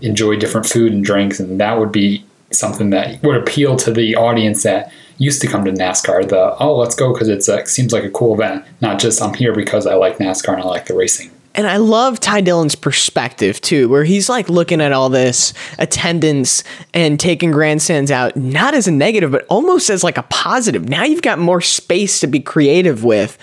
enjoy 0.00 0.36
different 0.36 0.66
food 0.66 0.92
and 0.92 1.04
drinks 1.04 1.40
and 1.40 1.60
that 1.60 1.78
would 1.78 1.92
be 1.92 2.24
something 2.58 2.90
that 2.90 3.22
would 3.22 3.36
appeal 3.36 3.76
to 3.76 3.92
the 3.92 4.16
audience 4.16 4.62
that 4.62 4.92
used 5.18 5.40
to 5.42 5.46
come 5.46 5.64
to 5.64 5.72
NASCAR. 5.72 6.28
The 6.28 6.56
oh, 6.58 6.76
let's 6.76 6.94
go 6.94 7.12
because 7.12 7.28
it's 7.28 7.48
a, 7.48 7.64
seems 7.66 7.92
like 7.92 8.04
a 8.04 8.10
cool 8.10 8.34
event, 8.34 8.64
not 8.80 8.98
just 8.98 9.22
I'm 9.22 9.34
here 9.34 9.54
because 9.54 9.86
I 9.86 9.94
like 9.94 10.18
NASCAR 10.18 10.54
and 10.54 10.62
I 10.62 10.66
like 10.66 10.86
the 10.86 10.94
racing. 10.94 11.30
And 11.56 11.68
I 11.68 11.76
love 11.76 12.18
Ty 12.18 12.40
Dillon's 12.40 12.74
perspective 12.74 13.60
too, 13.60 13.88
where 13.88 14.02
he's 14.02 14.28
like 14.28 14.48
looking 14.48 14.80
at 14.80 14.92
all 14.92 15.08
this 15.08 15.54
attendance 15.78 16.64
and 16.92 17.18
taking 17.18 17.52
grandstands 17.52 18.10
out, 18.10 18.36
not 18.36 18.74
as 18.74 18.88
a 18.88 18.90
negative, 18.90 19.30
but 19.30 19.46
almost 19.48 19.88
as 19.88 20.02
like 20.02 20.18
a 20.18 20.24
positive. 20.24 20.88
Now 20.88 21.04
you've 21.04 21.22
got 21.22 21.38
more 21.38 21.60
space 21.60 22.18
to 22.20 22.26
be 22.26 22.40
creative 22.40 23.04
with. 23.04 23.38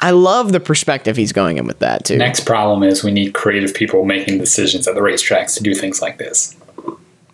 I 0.00 0.10
love 0.10 0.52
the 0.52 0.60
perspective 0.60 1.18
he's 1.18 1.32
going 1.32 1.58
in 1.58 1.66
with 1.66 1.80
that 1.80 2.06
too. 2.06 2.16
Next 2.16 2.46
problem 2.46 2.82
is 2.82 3.04
we 3.04 3.12
need 3.12 3.34
creative 3.34 3.74
people 3.74 4.04
making 4.06 4.38
decisions 4.38 4.88
at 4.88 4.94
the 4.94 5.00
racetracks 5.02 5.54
to 5.56 5.62
do 5.62 5.74
things 5.74 6.00
like 6.00 6.16
this. 6.16 6.56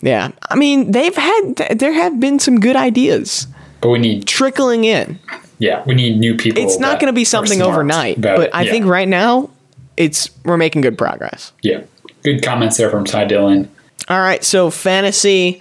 Yeah. 0.03 0.31
I 0.49 0.55
mean, 0.57 0.93
they've 0.93 1.15
had, 1.15 1.57
there 1.77 1.93
have 1.93 2.19
been 2.21 2.39
some 2.39 2.59
good 2.61 2.77
ideas 2.77 3.47
But 3.81 3.91
we 3.91 3.99
need 3.99 4.27
trickling 4.27 4.85
in. 4.85 5.19
yeah, 5.59 5.83
we 5.87 5.95
need 5.95 6.19
new 6.19 6.37
people. 6.37 6.63
It's 6.63 6.79
not 6.79 7.01
going 7.01 7.13
to 7.13 7.17
be 7.17 7.25
something 7.25 7.61
overnight, 7.63 8.21
but 8.21 8.41
it. 8.41 8.51
I 8.55 8.63
Yeah. 8.63 8.71
think 8.71 8.87
right 8.87 9.09
now 9.09 9.51
it's, 9.97 10.31
we're 10.45 10.57
making 10.57 10.81
good 10.83 10.97
progress. 10.97 11.53
yeah, 11.63 11.83
good 12.23 12.43
comments 12.43 12.77
there 12.79 12.91
from 12.91 13.05
Ty 13.05 13.27
Dillon. 13.27 13.71
All 14.09 14.21
right, 14.21 14.43
so 14.43 14.71
fantasy 14.71 15.61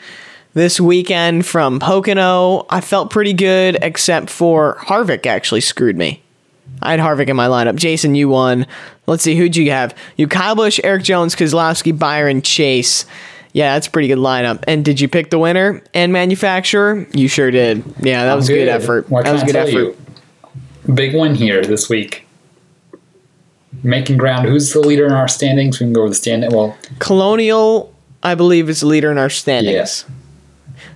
this 0.53 0.79
weekend 0.79 1.45
from 1.45 1.79
Pocono, 1.79 2.65
I 2.69 2.81
felt 2.81 3.09
pretty 3.11 3.33
good, 3.33 3.77
except 3.81 4.29
for 4.29 4.77
Harvick 4.79 5.25
actually 5.25 5.61
screwed 5.61 5.97
me. 5.97 6.23
I 6.81 6.91
had 6.91 6.99
Harvick 7.01 7.27
in 7.27 7.35
my 7.35 7.47
lineup. 7.47 7.75
Jason, 7.75 8.15
you 8.15 8.29
won. 8.29 8.65
Let's 9.05 9.23
see, 9.23 9.35
who'd 9.35 9.55
you 9.57 9.69
have? 9.71 9.93
You 10.17 10.27
Kyle 10.27 10.55
Busch, 10.55 10.79
Erik 10.83 11.03
Jones, 11.03 11.35
Keselowski, 11.35 11.97
Byron, 11.97 12.41
Chase. 12.41 13.05
Yeah, 13.53 13.73
that's 13.73 13.87
a 13.87 13.91
pretty 13.91 14.07
good 14.07 14.19
lineup. 14.19 14.63
And 14.67 14.85
did 14.85 15.01
you 15.01 15.07
pick 15.07 15.29
the 15.31 15.39
winner 15.39 15.81
and 15.93 16.13
manufacturer? 16.13 17.07
You 17.13 17.27
sure 17.27 17.51
did. 17.51 17.83
Yeah, 17.99 18.25
that 18.25 18.35
was 18.35 18.49
a 18.49 18.53
good, 18.53 18.67
effort. 18.67 19.09
What 19.09 19.25
that 19.25 19.31
was 19.31 19.41
can 19.41 19.47
good 19.47 19.55
effort. 19.55 19.71
You? 19.71 19.97
Big 20.93 21.15
win 21.15 21.35
here 21.35 21.63
this 21.63 21.89
week. 21.89 22.27
Making 23.83 24.17
ground. 24.17 24.47
Who's 24.47 24.71
the 24.73 24.79
leader 24.79 25.05
in 25.05 25.13
our 25.13 25.27
standings? 25.27 25.79
We 25.79 25.85
can 25.85 25.93
go 25.93 26.03
with 26.03 26.11
the 26.11 26.15
standing. 26.15 26.51
Well, 26.51 26.77
Colonial, 26.99 27.93
I 28.23 28.35
believe, 28.35 28.69
is 28.69 28.81
the 28.81 28.87
leader 28.87 29.11
in 29.11 29.17
our 29.17 29.29
standings. 29.29 29.73
Yes. 29.73 30.05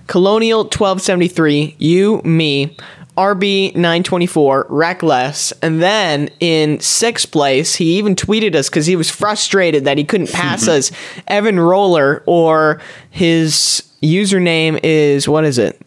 Colonial 0.06 0.60
1273, 0.60 1.76
you, 1.78 2.20
me, 2.22 2.76
RB 3.16 3.74
924, 3.74 4.66
Reckless, 4.68 5.52
and 5.62 5.80
then 5.80 6.30
in 6.40 6.80
sixth 6.80 7.30
place, 7.30 7.76
he 7.76 7.96
even 7.98 8.16
tweeted 8.16 8.56
us 8.56 8.68
because 8.68 8.86
he 8.86 8.96
was 8.96 9.08
frustrated 9.08 9.84
that 9.84 9.98
he 9.98 10.04
couldn't 10.04 10.32
pass 10.32 10.66
us 10.66 10.90
Evan 11.28 11.60
Roller, 11.60 12.24
or 12.26 12.80
his 13.10 13.84
username 14.02 14.80
is 14.82 15.28
what 15.28 15.44
is 15.44 15.58
it? 15.58 15.80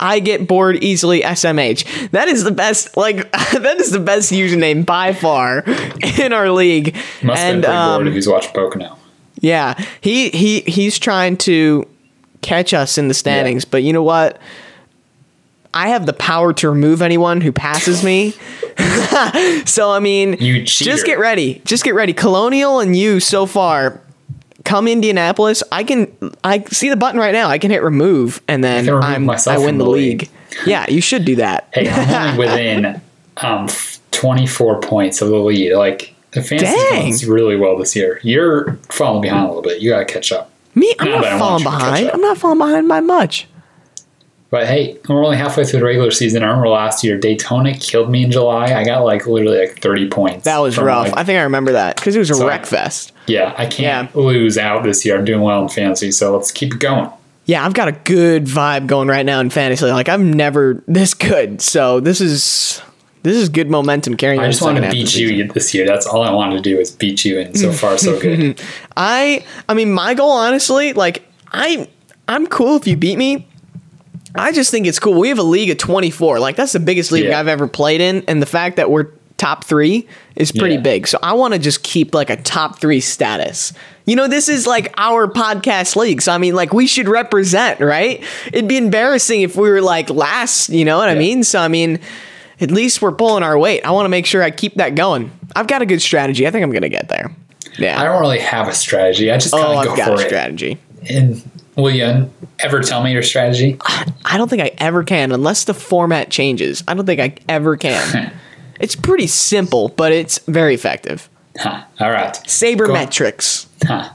I 0.00 0.20
get 0.20 0.46
bored 0.46 0.82
easily 0.82 1.22
SMH. 1.22 2.10
That 2.10 2.28
is 2.28 2.44
the 2.44 2.50
best 2.50 2.96
like 2.96 3.30
that 3.32 3.76
is 3.78 3.90
the 3.92 4.00
best 4.00 4.32
username 4.32 4.84
by 4.84 5.12
far 5.12 5.60
in 6.18 6.32
our 6.32 6.50
league. 6.50 6.94
must 7.22 7.40
have 7.40 7.54
and 7.54 7.62
been 7.62 7.70
um, 7.70 7.98
bored 7.98 8.08
if 8.08 8.14
he's 8.14 8.28
watching 8.28 8.52
Pocono. 8.52 8.98
yeah, 9.40 9.80
he 10.00 10.30
he 10.30 10.60
he's 10.60 10.98
trying 10.98 11.36
to 11.38 11.86
catch 12.42 12.74
us 12.74 12.98
in 12.98 13.08
the 13.08 13.14
standings, 13.14 13.64
but 13.64 13.82
you 13.82 13.92
know 13.92 14.02
what? 14.02 14.40
I 15.74 15.88
have 15.88 16.06
the 16.06 16.12
power 16.12 16.52
to 16.54 16.70
remove 16.70 17.02
anyone 17.02 17.40
who 17.40 17.52
passes 17.52 18.02
me. 18.02 18.30
so 19.64 19.90
I 19.90 19.98
mean, 20.00 20.34
You 20.40 20.64
cheater. 20.64 20.90
just 20.90 21.04
get 21.06 21.18
ready. 21.18 21.60
Just 21.64 21.84
get 21.84 21.94
ready. 21.94 22.12
Colonial 22.12 22.80
and 22.80 22.96
you 22.96 23.20
so 23.20 23.46
far 23.46 24.00
come 24.64 24.88
Indianapolis. 24.88 25.62
I 25.72 25.84
can 25.84 26.10
I 26.44 26.62
see 26.64 26.88
the 26.90 26.96
button 26.96 27.20
right 27.20 27.32
now. 27.32 27.48
I 27.48 27.58
can 27.58 27.70
hit 27.70 27.82
remove 27.82 28.40
and 28.48 28.62
then 28.62 28.86
remove 28.86 29.04
I'm 29.04 29.30
I 29.30 29.58
win 29.58 29.78
the 29.78 29.86
league. 29.88 30.22
league. 30.22 30.30
yeah, 30.66 30.86
you 30.88 31.00
should 31.00 31.24
do 31.24 31.36
that. 31.36 31.68
Hey, 31.72 31.88
I'm 31.88 32.30
only 32.32 32.38
within 32.46 33.00
um, 33.38 33.68
24 34.12 34.80
points 34.80 35.20
of 35.22 35.28
the 35.28 35.36
lead. 35.36 35.74
Like 35.74 36.14
the 36.32 36.42
fantasy 36.42 36.74
Dang. 36.90 37.10
going 37.12 37.30
really 37.32 37.56
well 37.56 37.76
this 37.78 37.94
year. 37.96 38.20
You're 38.22 38.74
falling 38.90 39.22
behind 39.22 39.44
a 39.44 39.48
little 39.48 39.62
bit. 39.62 39.80
You 39.80 39.90
got 39.90 40.00
to 40.00 40.04
catch 40.12 40.32
up. 40.32 40.50
Me, 40.74 40.94
I'm 40.98 41.10
Not 41.10 41.22
not 41.22 41.38
falling 41.38 41.40
want 41.40 41.60
you 41.64 41.64
to 41.64 41.70
catch 41.70 41.80
behind. 41.90 42.10
I'm 42.10 42.20
not 42.20 42.38
falling 42.38 42.58
behind 42.58 42.88
by 42.88 43.00
much. 43.00 43.46
But 44.50 44.66
hey, 44.66 44.96
we're 45.08 45.22
only 45.24 45.36
halfway 45.36 45.64
through 45.64 45.80
the 45.80 45.84
regular 45.84 46.10
season. 46.10 46.42
I 46.42 46.46
remember 46.46 46.68
last 46.68 47.04
year 47.04 47.18
Daytona 47.18 47.74
killed 47.74 48.10
me 48.10 48.24
in 48.24 48.30
July. 48.30 48.72
I 48.72 48.82
got 48.82 49.00
like 49.04 49.26
literally 49.26 49.58
like 49.58 49.80
30 49.82 50.08
points. 50.08 50.44
That 50.44 50.58
was 50.58 50.78
rough. 50.78 51.08
like- 51.08 51.18
I 51.18 51.24
think 51.24 51.38
I 51.38 51.42
remember 51.42 51.72
that 51.72 51.96
because 51.96 52.16
it 52.16 52.18
was 52.18 52.30
a 52.30 52.34
So- 52.34 52.46
wreck 52.48 52.64
fest. 52.64 53.12
yeah, 53.26 53.52
I 53.58 53.66
can't 53.66 54.14
lose 54.16 54.56
out 54.56 54.84
this 54.84 55.04
year. 55.04 55.18
I'm 55.18 55.26
doing 55.26 55.42
well 55.42 55.60
in 55.62 55.68
fantasy, 55.68 56.10
so 56.12 56.34
let's 56.34 56.50
keep 56.50 56.72
it 56.74 56.80
going. 56.80 57.10
Yeah, 57.44 57.64
I've 57.64 57.74
got 57.74 57.88
a 57.88 57.92
good 57.92 58.44
vibe 58.46 58.86
going 58.86 59.08
right 59.08 59.24
now 59.26 59.40
in 59.40 59.50
fantasy. 59.50 59.84
Like 59.86 60.08
I'm 60.08 60.32
never 60.32 60.82
this 60.88 61.12
good. 61.14 61.60
So 61.60 62.00
this 62.00 62.20
is 62.22 62.80
this 63.24 63.36
is 63.36 63.48
good 63.50 63.70
momentum 63.70 64.16
carrying. 64.16 64.40
I 64.40 64.46
just 64.48 64.62
want 64.62 64.76
to 64.82 64.90
beat 64.90 65.14
you 65.14 65.46
this 65.48 65.74
year. 65.74 65.86
That's 65.86 66.06
all 66.06 66.22
I 66.22 66.30
wanted 66.32 66.56
to 66.56 66.62
do 66.62 66.78
is 66.78 66.90
beat 66.90 67.22
you, 67.24 67.38
and 67.38 67.58
so 67.58 67.70
far 67.72 67.98
so 67.98 68.18
good. 68.18 68.58
I 68.96 69.44
I 69.68 69.74
mean 69.74 69.92
my 69.92 70.14
goal 70.14 70.30
honestly, 70.30 70.94
like 70.94 71.26
I 71.52 71.86
I'm 72.28 72.46
cool 72.46 72.76
if 72.76 72.86
you 72.86 72.96
beat 72.96 73.18
me. 73.18 73.46
I 74.38 74.52
just 74.52 74.70
think 74.70 74.86
it's 74.86 74.98
cool. 74.98 75.18
We 75.18 75.28
have 75.28 75.38
a 75.38 75.42
league 75.42 75.70
of 75.70 75.78
24. 75.78 76.38
Like 76.40 76.56
that's 76.56 76.72
the 76.72 76.80
biggest 76.80 77.12
league 77.12 77.24
Yeah. 77.24 77.38
I've 77.40 77.48
ever 77.48 77.66
played 77.68 78.00
in 78.00 78.24
and 78.28 78.40
the 78.40 78.46
fact 78.46 78.76
that 78.76 78.90
we're 78.90 79.08
top 79.36 79.64
three 79.64 80.08
is 80.34 80.50
pretty 80.50 80.74
Yeah. 80.74 80.80
big. 80.80 81.06
So 81.06 81.18
I 81.22 81.32
want 81.34 81.54
to 81.54 81.60
just 81.60 81.82
keep 81.84 82.12
like 82.14 82.28
a 82.30 82.36
top 82.36 82.80
three 82.80 83.00
status. 83.00 83.72
You 84.04 84.16
know, 84.16 84.26
this 84.26 84.48
is 84.48 84.66
like 84.66 84.92
our 84.96 85.28
podcast 85.28 85.94
league. 85.96 86.22
So 86.22 86.32
I 86.32 86.38
mean, 86.38 86.54
like 86.56 86.72
we 86.72 86.86
should 86.86 87.08
represent, 87.08 87.78
right? 87.80 88.22
It'd 88.48 88.66
be 88.68 88.76
embarrassing 88.78 89.42
if 89.42 89.54
we 89.56 89.68
were 89.70 89.80
like 89.82 90.10
last, 90.10 90.70
you 90.70 90.84
know 90.84 90.98
what 90.98 91.08
I 91.08 91.14
mean? 91.14 91.44
So 91.44 91.60
I 91.60 91.68
mean, 91.68 92.00
at 92.60 92.70
least 92.72 93.00
we're 93.00 93.12
pulling 93.12 93.44
our 93.44 93.56
weight. 93.56 93.84
I 93.84 93.92
want 93.92 94.06
to 94.06 94.08
make 94.08 94.26
sure 94.26 94.42
I 94.42 94.50
keep 94.50 94.74
that 94.74 94.94
going. 94.96 95.30
I've 95.54 95.68
got 95.68 95.82
a 95.82 95.86
good 95.86 96.02
strategy. 96.02 96.46
I 96.46 96.50
think 96.50 96.64
I'm 96.64 96.70
going 96.70 96.82
to 96.82 96.88
get 96.88 97.08
there. 97.08 97.30
Yeah. 97.78 98.00
I 98.00 98.02
don't 98.04 98.20
really 98.20 98.40
have 98.40 98.66
a 98.66 98.74
strategy. 98.74 99.30
I 99.30 99.38
just 99.38 99.54
oh, 99.54 99.58
kind 99.58 99.72
of 99.72 99.78
I've 99.78 99.86
go 99.86 99.96
got 99.96 100.04
for 100.06 100.12
a 100.14 100.24
it. 100.24 100.28
strategy. 100.28 100.78
And 101.08 101.48
will 101.78 101.94
you 101.94 102.30
ever 102.58 102.80
tell 102.80 103.02
me 103.02 103.12
your 103.12 103.22
strategy? 103.22 103.78
I 104.24 104.36
don't 104.36 104.48
think 104.48 104.60
I 104.60 104.72
ever 104.78 105.04
can 105.04 105.32
unless 105.32 105.64
the 105.64 105.74
format 105.74 106.30
changes. 106.30 106.82
I 106.86 106.94
don't 106.94 107.06
think 107.06 107.20
I 107.20 107.36
ever 107.48 107.76
can. 107.76 108.32
it's 108.80 108.96
pretty 108.96 109.28
simple, 109.28 109.88
but 109.88 110.12
it's 110.12 110.38
very 110.40 110.74
effective. 110.74 111.30
Huh. 111.56 111.84
All 112.00 112.10
right. 112.10 112.34
Sabermetrics. 112.34 113.66
Huh. 113.84 114.10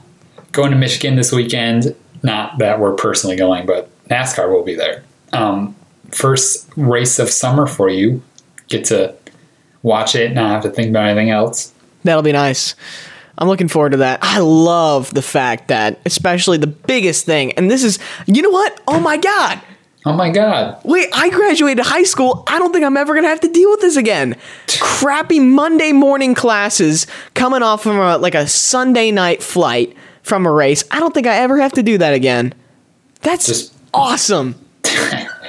Going 0.52 0.70
to 0.70 0.76
Michigan 0.76 1.16
this 1.16 1.32
weekend. 1.32 1.96
Not 2.22 2.58
that 2.58 2.78
we're 2.78 2.94
personally 2.94 3.36
going, 3.36 3.66
but 3.66 3.90
NASCAR 4.08 4.48
will 4.50 4.62
be 4.62 4.74
there. 4.74 5.02
Um, 5.32 5.74
first 6.10 6.70
race 6.76 7.18
of 7.18 7.28
summer 7.28 7.66
for 7.66 7.88
you. 7.88 8.22
Get 8.68 8.84
to 8.86 9.14
watch 9.82 10.14
it, 10.14 10.32
not 10.32 10.50
have 10.50 10.62
to 10.62 10.70
think 10.70 10.90
about 10.90 11.06
anything 11.06 11.30
else. 11.30 11.72
That'll 12.02 12.22
be 12.22 12.32
nice. 12.32 12.74
I'm 13.38 13.48
looking 13.48 13.68
forward 13.68 13.92
to 13.92 13.98
that. 13.98 14.20
I 14.22 14.38
love 14.38 15.12
the 15.12 15.22
fact 15.22 15.68
that, 15.68 16.00
especially 16.06 16.58
the 16.58 16.66
biggest 16.66 17.26
thing, 17.26 17.52
and 17.52 17.70
this 17.70 17.82
is, 17.82 17.98
you 18.26 18.42
know 18.42 18.50
what? 18.50 18.80
Oh 18.86 19.00
my 19.00 19.16
God. 19.16 19.60
Oh 20.06 20.12
my 20.12 20.30
God. 20.30 20.80
Wait, 20.84 21.08
I 21.14 21.30
graduated 21.30 21.84
high 21.84 22.02
school. 22.02 22.44
I 22.46 22.58
don't 22.58 22.72
think 22.72 22.84
I'm 22.84 22.96
ever 22.96 23.14
going 23.14 23.24
to 23.24 23.30
have 23.30 23.40
to 23.40 23.48
deal 23.48 23.70
with 23.70 23.80
this 23.80 23.96
again. 23.96 24.36
Crappy 24.80 25.40
Monday 25.40 25.92
morning 25.92 26.34
classes 26.34 27.06
coming 27.34 27.62
off 27.62 27.82
from 27.82 27.98
a, 27.98 28.18
like 28.18 28.34
a 28.34 28.46
Sunday 28.46 29.10
night 29.10 29.42
flight 29.42 29.96
from 30.22 30.44
a 30.46 30.52
race. 30.52 30.84
I 30.90 31.00
don't 31.00 31.14
think 31.14 31.26
I 31.26 31.36
ever 31.36 31.58
have 31.58 31.72
to 31.72 31.82
do 31.82 31.98
that 31.98 32.12
again. 32.12 32.52
That's 33.22 33.46
Just- 33.46 33.74
awesome. 33.94 34.56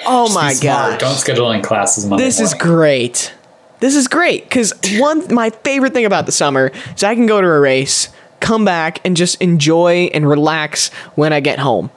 Oh 0.08 0.32
my 0.36 0.54
god. 0.62 1.00
Don't 1.00 1.16
schedule 1.16 1.52
any 1.52 1.64
classes 1.64 2.06
Monday 2.06 2.26
This 2.26 2.40
is 2.40 2.54
great. 2.54 3.34
This 3.80 3.96
is 3.96 4.08
great 4.08 4.44
because 4.44 4.74
one 4.98 5.34
my 5.34 5.50
favorite 5.50 5.94
thing 5.94 6.06
about 6.06 6.26
the 6.26 6.32
summer 6.32 6.72
is 6.96 7.04
I 7.04 7.16
can 7.16 7.26
go 7.26 7.42
to 7.42 7.48
a 7.48 7.60
race, 7.60 8.10
come 8.40 8.66
back, 8.66 9.02
and 9.06 9.18
just 9.18 9.42
enjoy 9.42 10.10
and 10.14 10.28
relax 10.28 10.90
when 11.16 11.34
I 11.34 11.40
get 11.40 11.60
home. 11.60 11.92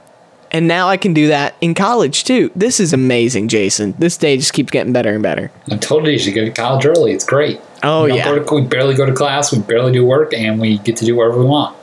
And 0.50 0.66
now 0.66 0.88
I 0.88 0.96
can 0.96 1.12
do 1.12 1.28
that 1.28 1.54
in 1.60 1.74
college 1.74 2.24
too. 2.24 2.50
This 2.56 2.80
is 2.80 2.92
amazing, 2.92 3.48
Jason. 3.48 3.94
This 3.98 4.16
day 4.16 4.36
just 4.36 4.52
keeps 4.54 4.70
getting 4.70 4.92
better 4.92 5.12
and 5.12 5.22
better. 5.22 5.50
I 5.70 5.76
told 5.76 6.06
you 6.06 6.12
you 6.12 6.18
should 6.18 6.34
go 6.34 6.44
to 6.44 6.50
college 6.50 6.86
early. 6.86 7.12
It's 7.12 7.24
great. 7.24 7.60
Oh, 7.82 8.04
we 8.04 8.14
yeah. 8.14 8.34
To, 8.34 8.54
we 8.54 8.62
barely 8.62 8.94
go 8.94 9.04
to 9.06 9.12
class. 9.12 9.52
We 9.52 9.60
barely 9.60 9.92
do 9.92 10.04
work, 10.04 10.32
and 10.32 10.60
we 10.60 10.78
get 10.78 10.96
to 10.98 11.04
do 11.04 11.16
whatever 11.16 11.40
we 11.40 11.44
want. 11.44 11.76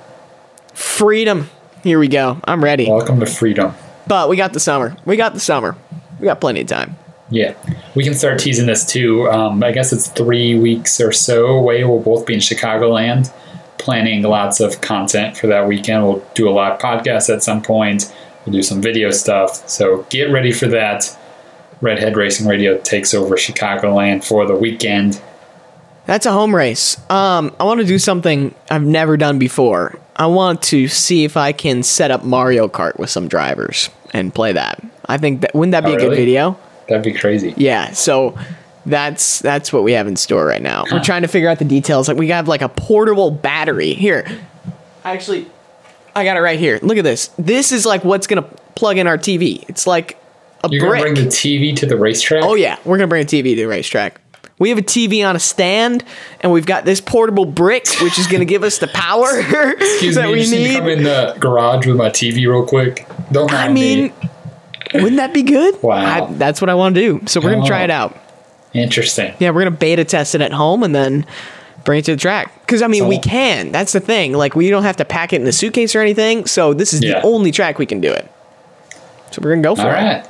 Freedom. 0.74 1.50
Here 1.84 2.00
we 2.00 2.08
go. 2.08 2.40
I'm 2.44 2.64
ready. 2.64 2.90
Welcome 2.90 3.20
to 3.20 3.28
freedom. 3.28 3.74
But 4.08 4.30
we 4.30 4.36
got 4.36 4.54
the 4.54 4.60
summer. 4.60 4.98
We 5.06 5.16
got 5.16 5.34
the 5.34 5.40
summer. 5.40 5.78
We 6.20 6.26
got 6.26 6.42
plenty 6.42 6.62
of 6.62 6.68
time. 6.68 6.98
Yeah, 7.30 7.56
we 7.96 8.04
can 8.04 8.14
start 8.14 8.40
teasing 8.40 8.68
this 8.68 8.86
too. 8.86 9.30
Um, 9.32 9.64
I 9.64 9.72
guess 9.72 9.92
it's 9.92 10.10
three 10.10 10.58
weeks 10.60 11.02
or 11.02 11.12
so 11.12 11.48
away. 11.48 11.84
We'll 11.84 12.00
both 12.00 12.26
be 12.28 12.36
in 12.36 12.40
Chicagoland, 12.40 13.32
planning 13.80 14.22
lots 14.22 14.60
of 14.60 14.82
content 14.82 15.36
for 15.38 15.48
that 15.48 15.68
weekend. 15.68 16.04
We'll 16.04 16.24
do 16.36 16.48
a 16.48 16.52
live 16.52 16.80
podcast 16.80 17.34
at 17.34 17.42
some 17.42 17.64
point. 17.64 18.14
We'll 18.46 18.54
do 18.54 18.62
some 18.62 18.80
video 18.82 19.10
stuff. 19.10 19.68
So 19.68 20.06
get 20.10 20.26
ready 20.32 20.52
for 20.52 20.68
that. 20.68 21.18
Redhead 21.82 22.16
Racing 22.16 22.48
Radio 22.48 22.78
takes 22.78 23.14
over 23.14 23.36
Chicagoland 23.36 24.24
for 24.24 24.46
the 24.46 24.56
weekend. 24.56 25.20
That's 26.06 26.28
a 26.28 26.32
home 26.32 26.56
race. 26.56 26.98
Um, 27.10 27.56
I 27.60 27.64
want 27.64 27.82
to 27.82 27.88
do 27.88 27.98
something 27.98 28.54
I've 28.70 28.84
never 28.86 29.18
done 29.18 29.40
before. 29.40 29.98
I 30.16 30.28
want 30.28 30.62
to 30.64 30.88
see 30.88 31.24
if 31.26 31.36
I 31.36 31.52
can 31.52 31.82
set 31.82 32.12
up 32.12 32.24
Mario 32.24 32.68
Kart 32.68 33.00
with 33.00 33.10
some 33.10 33.28
drivers 33.28 33.90
and 34.14 34.34
play 34.34 34.54
that. 34.54 34.80
I 35.08 35.18
think 35.18 35.42
that 35.42 35.56
wouldn't 35.56 35.72
that 35.72 35.84
be 35.84 35.92
Oh, 35.92 35.96
a 35.96 35.98
good 35.98 36.04
really? 36.12 36.18
video? 36.18 36.60
That'd 36.88 37.04
be 37.04 37.14
crazy. 37.14 37.54
Yeah. 37.58 37.92
So 37.92 38.38
that's 38.86 39.40
that's 39.40 39.74
what 39.74 39.84
we 39.84 39.94
have 39.94 40.08
in 40.08 40.16
store 40.16 40.46
right 40.46 40.62
now. 40.62 40.86
We're 40.92 41.04
trying 41.04 41.24
to 41.24 41.28
figure 41.28 41.50
out 41.50 41.60
the 41.60 41.66
details. 41.66 42.08
Like 42.08 42.18
we 42.18 42.30
have 42.30 42.48
like 42.48 42.62
a 42.62 42.70
portable 42.70 43.32
battery 43.32 43.94
here. 43.94 44.26
Actually, 45.04 45.48
I 46.16 46.24
got 46.24 46.38
it 46.38 46.42
right 46.42 46.60
here. 46.60 46.80
Look 46.82 46.98
at 46.98 47.04
this. 47.04 47.28
This 47.38 47.72
is 47.72 47.86
like 47.86 48.04
what's 48.04 48.28
gonna 48.28 48.44
plug 48.76 48.98
in 48.98 49.08
our 49.08 49.18
TV. 49.18 49.68
It's 49.70 49.88
like 49.88 50.20
a 50.64 50.70
You're 50.70 50.88
brick. 50.88 51.02
gonna 51.04 51.14
bring 51.16 51.26
the 51.26 51.32
TV 51.32 51.76
to 51.78 51.86
the 51.86 51.98
racetrack. 51.98 52.44
Oh 52.44 52.56
yeah, 52.56 52.78
we're 52.86 52.98
gonna 52.98 53.08
bring 53.08 53.24
a 53.24 53.28
TV 53.28 53.56
to 53.56 53.56
the 53.56 53.68
racetrack. 53.68 54.22
We 54.58 54.70
have 54.70 54.78
a 54.78 54.84
TV 54.84 55.28
on 55.28 55.36
a 55.36 55.40
stand, 55.40 56.06
and 56.40 56.52
we've 56.52 56.66
got 56.66 56.86
this 56.86 57.02
portable 57.02 57.44
brick, 57.46 57.88
which 58.02 58.18
is 58.18 58.28
gonna 58.28 58.46
give 58.46 58.64
us 58.64 58.78
the 58.78 58.88
power 58.88 59.28
that 59.42 60.16
me, 60.16 60.32
we 60.32 60.50
need 60.50 60.68
to 60.68 60.80
come 60.80 60.90
in 60.90 61.04
the 61.04 61.36
garage 61.40 61.86
with 61.86 61.98
my 61.98 62.10
TV 62.10 62.48
real 62.48 62.66
quick. 62.66 63.08
Don't 63.32 63.52
mind 63.52 63.72
I 63.72 63.74
mean, 63.74 64.04
me. 64.04 64.30
Wouldn't 65.02 65.18
that 65.18 65.34
be 65.34 65.44
good? 65.44 65.82
Wow. 65.82 66.28
I, 66.28 66.34
that's 66.34 66.62
what 66.62 66.70
I 66.70 66.74
want 66.76 66.96
to 66.96 67.02
do. 67.02 67.26
So 67.28 67.40
we're 67.42 67.54
gonna 67.54 67.66
try 67.68 67.82
Oh. 67.82 67.86
it 67.86 67.90
out. 67.92 68.18
Interesting. 68.74 69.34
Yeah, 69.40 69.52
we're 69.52 69.64
gonna 69.64 69.76
beta 69.76 70.04
test 70.04 70.36
it 70.36 70.42
at 70.42 70.52
home 70.52 70.84
and 70.84 70.94
then 70.94 71.26
bring 71.84 72.00
it 72.00 72.06
to 72.06 72.12
the 72.16 72.20
track. 72.22 72.52
Because 72.62 72.82
I 72.82 72.88
mean, 72.88 73.08
we 73.08 73.20
can. 73.20 73.72
That's 73.72 73.92
the 73.94 74.00
thing. 74.00 74.34
Like 74.34 74.56
we 74.56 74.70
don't 74.70 74.84
have 74.84 74.98
to 74.98 75.06
pack 75.06 75.34
it 75.34 75.42
in 75.42 75.48
a 75.48 75.52
suitcase 75.52 75.96
or 75.96 76.02
anything. 76.02 76.46
So 76.46 76.74
this 76.74 76.94
is 76.94 77.02
Yeah. 77.04 77.20
the 77.22 77.26
only 77.28 77.52
track 77.52 77.78
we 77.80 77.86
can 77.86 78.02
do 78.02 78.12
it. 78.12 78.30
So 79.32 79.40
we're 79.42 79.52
gonna 79.52 79.62
go 79.62 79.76
for 79.76 79.84
All 79.84 79.88
it. 79.90 79.92
right. 79.94 80.26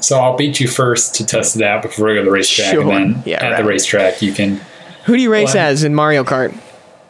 So 0.00 0.18
I'll 0.18 0.36
beat 0.36 0.60
you 0.60 0.66
first 0.68 1.14
to 1.16 1.26
test 1.26 1.56
it 1.56 1.62
out 1.62 1.82
before 1.82 2.06
we 2.08 2.14
go 2.14 2.20
to 2.20 2.24
the 2.24 2.30
racetrack, 2.30 2.72
Sure. 2.72 2.82
and 2.82 2.90
then 3.14 3.22
Yeah, 3.24 3.44
at 3.44 3.50
right. 3.52 3.56
the 3.58 3.64
racetrack 3.64 4.20
you 4.22 4.32
can. 4.32 4.60
Who 5.04 5.16
do 5.16 5.22
you 5.22 5.30
race 5.30 5.48
What? 5.50 5.56
as 5.56 5.84
in 5.84 5.94
Mario 5.94 6.24
Kart? 6.24 6.52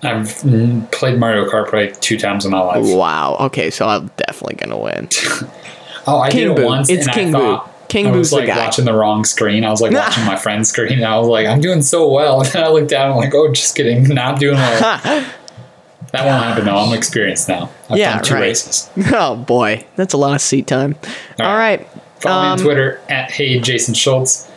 I've 0.03 0.27
mm, 0.43 0.91
played 0.91 1.19
Mario 1.19 1.49
Kart 1.49 1.69
probably 1.69 1.93
two 2.01 2.19
times 2.19 2.45
in 2.45 2.51
my 2.51 2.61
life. 2.61 2.85
Wow. 2.85 3.37
Okay, 3.41 3.71
so 3.71 3.87
I'm 3.89 4.11
definitely 4.19 4.57
gonna 4.57 4.79
win. 4.79 5.09
Oh, 6.07 6.19
I 6.21 6.31
King 6.31 6.49
did 6.49 6.57
Boo. 6.57 6.63
it 6.63 6.67
once, 6.67 6.91
It's 6.91 7.07
King 7.09 7.35
I 7.35 7.39
Boo. 7.39 7.45
thought 7.57 7.89
King 7.89 8.07
I 8.07 8.11
Boo's 8.11 8.19
was 8.19 8.31
the 8.31 8.37
like 8.37 8.47
guy. 8.47 8.57
watching 8.65 8.85
the 8.85 8.93
wrong 8.95 9.25
screen. 9.25 9.65
I 9.65 9.71
was 9.71 9.81
like 9.81 9.93
watching 9.95 10.25
my 10.25 10.37
friend's 10.37 10.69
screen, 10.71 10.95
and 10.95 11.05
I 11.05 11.19
was 11.19 11.29
like, 11.29 11.47
I'm 11.47 11.61
doing 11.61 11.83
so 11.83 12.09
well. 12.11 12.41
And 12.43 12.51
then 12.53 12.65
I 12.65 12.69
looked 12.69 12.91
down, 12.91 13.07
and 13.07 13.13
I'm 13.15 13.19
like, 13.21 13.35
oh, 13.35 13.53
just 13.53 13.75
kidding, 13.77 14.05
not 14.15 14.39
doing 14.41 14.57
well. 14.57 14.81
that 14.81 16.25
won't 16.25 16.43
happen 16.45 16.65
though. 16.65 16.77
I'm 16.77 16.97
experienced 16.97 17.49
now. 17.49 17.71
I've 17.91 17.99
Yeah, 17.99 18.15
done 18.17 18.25
two 18.25 18.35
right. 18.35 18.41
races. 18.41 18.91
Oh 19.13 19.37
boy, 19.37 19.85
that's 19.97 20.15
a 20.15 20.17
lot 20.17 20.35
of 20.35 20.41
seat 20.41 20.67
time. 20.67 20.97
All 21.41 21.47
All 21.47 21.57
right. 21.57 21.81
right. 21.81 21.89
Follow 22.21 22.43
me 22.43 22.49
on 22.49 22.59
Um, 22.59 22.65
Twitter 22.65 23.01
at 23.09 23.31
Hey 23.31 23.59
Jason 23.61 23.93
Schultz. 23.95 24.51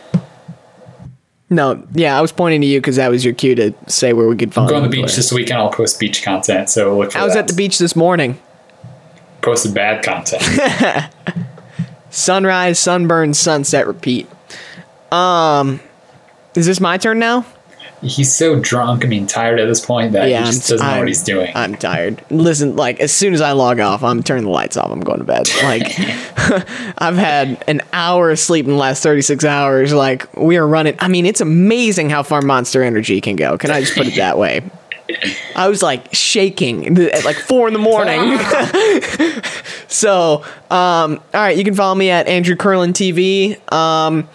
No, 1.50 1.82
yeah, 1.94 2.16
I 2.18 2.20
was 2.20 2.30
pointing 2.30 2.60
to 2.60 2.66
you 2.66 2.78
because 2.78 2.96
that 2.96 3.10
was 3.10 3.24
your 3.24 3.32
cue 3.34 3.54
to 3.54 3.74
say 3.86 4.12
where 4.12 4.28
we 4.28 4.36
could 4.36 4.52
find. 4.52 4.68
Go 4.68 4.76
on 4.76 4.82
the 4.82 4.88
beach 4.90 5.16
this 5.16 5.32
weekend. 5.32 5.58
I'll 5.58 5.70
post 5.70 5.98
beach 5.98 6.22
content. 6.22 6.68
So 6.68 6.98
look 6.98 7.12
for 7.12 7.18
I 7.18 7.24
was 7.24 7.34
that. 7.34 7.40
at 7.40 7.48
the 7.48 7.54
beach 7.54 7.78
this 7.78 7.96
morning. 7.96 8.38
Posted 9.48 9.72
bad 9.74 10.04
content. 10.04 10.42
Sunrise, 12.10 12.78
sunburn, 12.78 13.32
sunset, 13.34 13.86
repeat. 13.86 14.28
Um, 15.10 15.80
is 16.54 16.66
this 16.66 16.80
my 16.80 16.98
turn 16.98 17.18
now? 17.18 17.46
he's 18.00 18.32
so 18.32 18.60
drunk. 18.60 19.04
I 19.04 19.08
mean, 19.08 19.26
tired 19.26 19.58
at 19.58 19.66
this 19.66 19.84
point 19.84 20.12
that 20.12 20.28
Yeah, 20.28 20.40
he 20.40 20.46
just 20.52 20.70
I'm- 20.70 20.76
doesn't 20.76 20.86
know 20.86 20.90
I'm- 20.92 20.98
what 21.00 21.08
he's 21.08 21.22
doing. 21.24 21.50
I'm 21.54 21.74
tired. 21.76 22.22
Listen, 22.30 22.76
like 22.76 23.00
as 23.00 23.10
soon 23.10 23.32
as 23.34 23.40
I 23.40 23.52
log 23.52 23.80
off, 23.80 24.04
I'm 24.04 24.22
turning 24.22 24.44
the 24.44 24.50
lights 24.50 24.76
off. 24.76 24.92
I'm 24.92 25.00
going 25.00 25.18
to 25.18 25.24
bed. 25.24 25.48
Like 25.64 25.82
I've 26.98 27.16
had 27.16 27.64
an 27.66 27.80
hour 27.92 28.30
of 28.30 28.38
sleep 28.38 28.66
in 28.66 28.72
the 28.72 28.76
last 28.78 29.02
36 29.02 29.44
hours. 29.44 29.92
Like 29.92 30.32
we 30.36 30.58
are 30.58 30.66
running. 30.68 30.94
I 31.00 31.08
mean, 31.08 31.26
it's 31.26 31.40
amazing 31.40 32.08
how 32.10 32.22
far 32.22 32.40
Monster 32.42 32.84
Energy 32.84 33.20
can 33.20 33.34
go. 33.34 33.58
Can 33.58 33.70
I 33.72 33.80
just 33.80 33.94
put 33.96 34.06
it 34.06 34.14
that 34.16 34.38
way? 34.38 34.62
I 35.56 35.68
was 35.68 35.82
like 35.82 36.12
shaking 36.14 36.98
at 36.98 37.24
like 37.24 37.36
four 37.36 37.66
in 37.68 37.72
the 37.74 37.78
morning. 37.78 38.38
so, 39.88 40.42
um, 40.70 41.20
all 41.34 41.40
right, 41.40 41.56
you 41.56 41.64
can 41.64 41.74
follow 41.74 41.94
me 41.94 42.10
at 42.10 42.26
Andrew 42.28 42.56
Curlin 42.56 42.92
TV. 42.92 43.56
Um, 43.72 44.28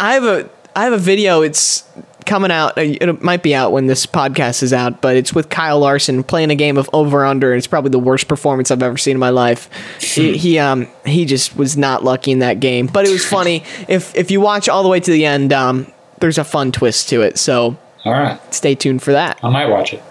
I 0.00 0.14
have 0.14 0.24
a 0.24 0.48
I 0.76 0.84
have 0.84 0.92
a 0.92 0.98
video. 0.98 1.42
It's 1.42 1.84
coming 2.26 2.50
out. 2.50 2.78
uh, 2.78 2.82
It 2.82 3.22
might 3.22 3.42
be 3.42 3.54
out 3.54 3.70
when 3.72 3.86
this 3.86 4.06
podcast 4.06 4.62
is 4.62 4.72
out, 4.72 5.02
but 5.02 5.14
it's 5.16 5.34
with 5.34 5.50
Kyle 5.50 5.78
Larson 5.78 6.22
playing 6.24 6.50
a 6.50 6.54
game 6.54 6.78
of 6.78 6.88
over 6.92 7.24
under. 7.26 7.54
It's 7.54 7.66
probably 7.66 7.90
the 7.90 7.98
worst 7.98 8.28
performance 8.28 8.70
I've 8.70 8.82
ever 8.82 8.96
seen 8.96 9.12
in 9.16 9.20
my 9.20 9.30
life. 9.30 9.68
he, 10.00 10.36
he 10.36 10.58
um 10.58 10.88
he 11.04 11.26
just 11.26 11.56
was 11.56 11.76
not 11.76 12.02
lucky 12.02 12.32
in 12.32 12.38
that 12.40 12.60
game, 12.60 12.86
but 12.86 13.06
it 13.06 13.10
was 13.12 13.24
funny. 13.24 13.62
if 13.88 14.14
if 14.16 14.30
you 14.30 14.40
watch 14.40 14.68
all 14.68 14.82
the 14.82 14.88
way 14.88 15.00
to 15.00 15.10
the 15.10 15.26
end, 15.26 15.52
um, 15.52 15.86
there's 16.20 16.38
a 16.38 16.44
fun 16.44 16.72
twist 16.72 17.08
to 17.10 17.20
it. 17.22 17.38
So 17.38 17.76
All 18.04 18.12
right. 18.12 18.40
stay 18.54 18.74
tuned 18.74 19.02
for 19.02 19.12
that. 19.12 19.38
I 19.42 19.48
might 19.50 19.66
watch 19.68 19.92
it. 19.92 20.02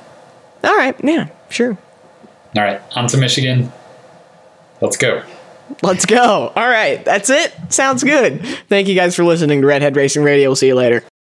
All 0.63 0.76
right, 0.76 0.95
yeah, 1.04 1.30
sure. 1.49 1.78
All 2.56 2.63
right. 2.63 2.82
On 2.95 3.08
to 3.08 3.17
Michigan. 3.17 3.71
Let's 4.82 4.97
go. 4.97 5.23
Let's 5.82 6.06
go. 6.06 6.52
All 6.56 6.69
right, 6.69 7.04
that's 7.04 7.30
it. 7.30 7.54
Sounds 7.69 8.04
good. 8.04 8.45
Thank 8.69 8.88
you 8.88 8.95
guys 8.95 9.15
for 9.15 9.23
listening 9.23 9.62
to 9.62 9.67
Redhead 9.67 9.95
Racing 9.95 10.23
Radio. 10.23 10.49
We'll 10.49 10.56
see 10.56 10.67
you 10.67 10.76
later. 10.76 11.04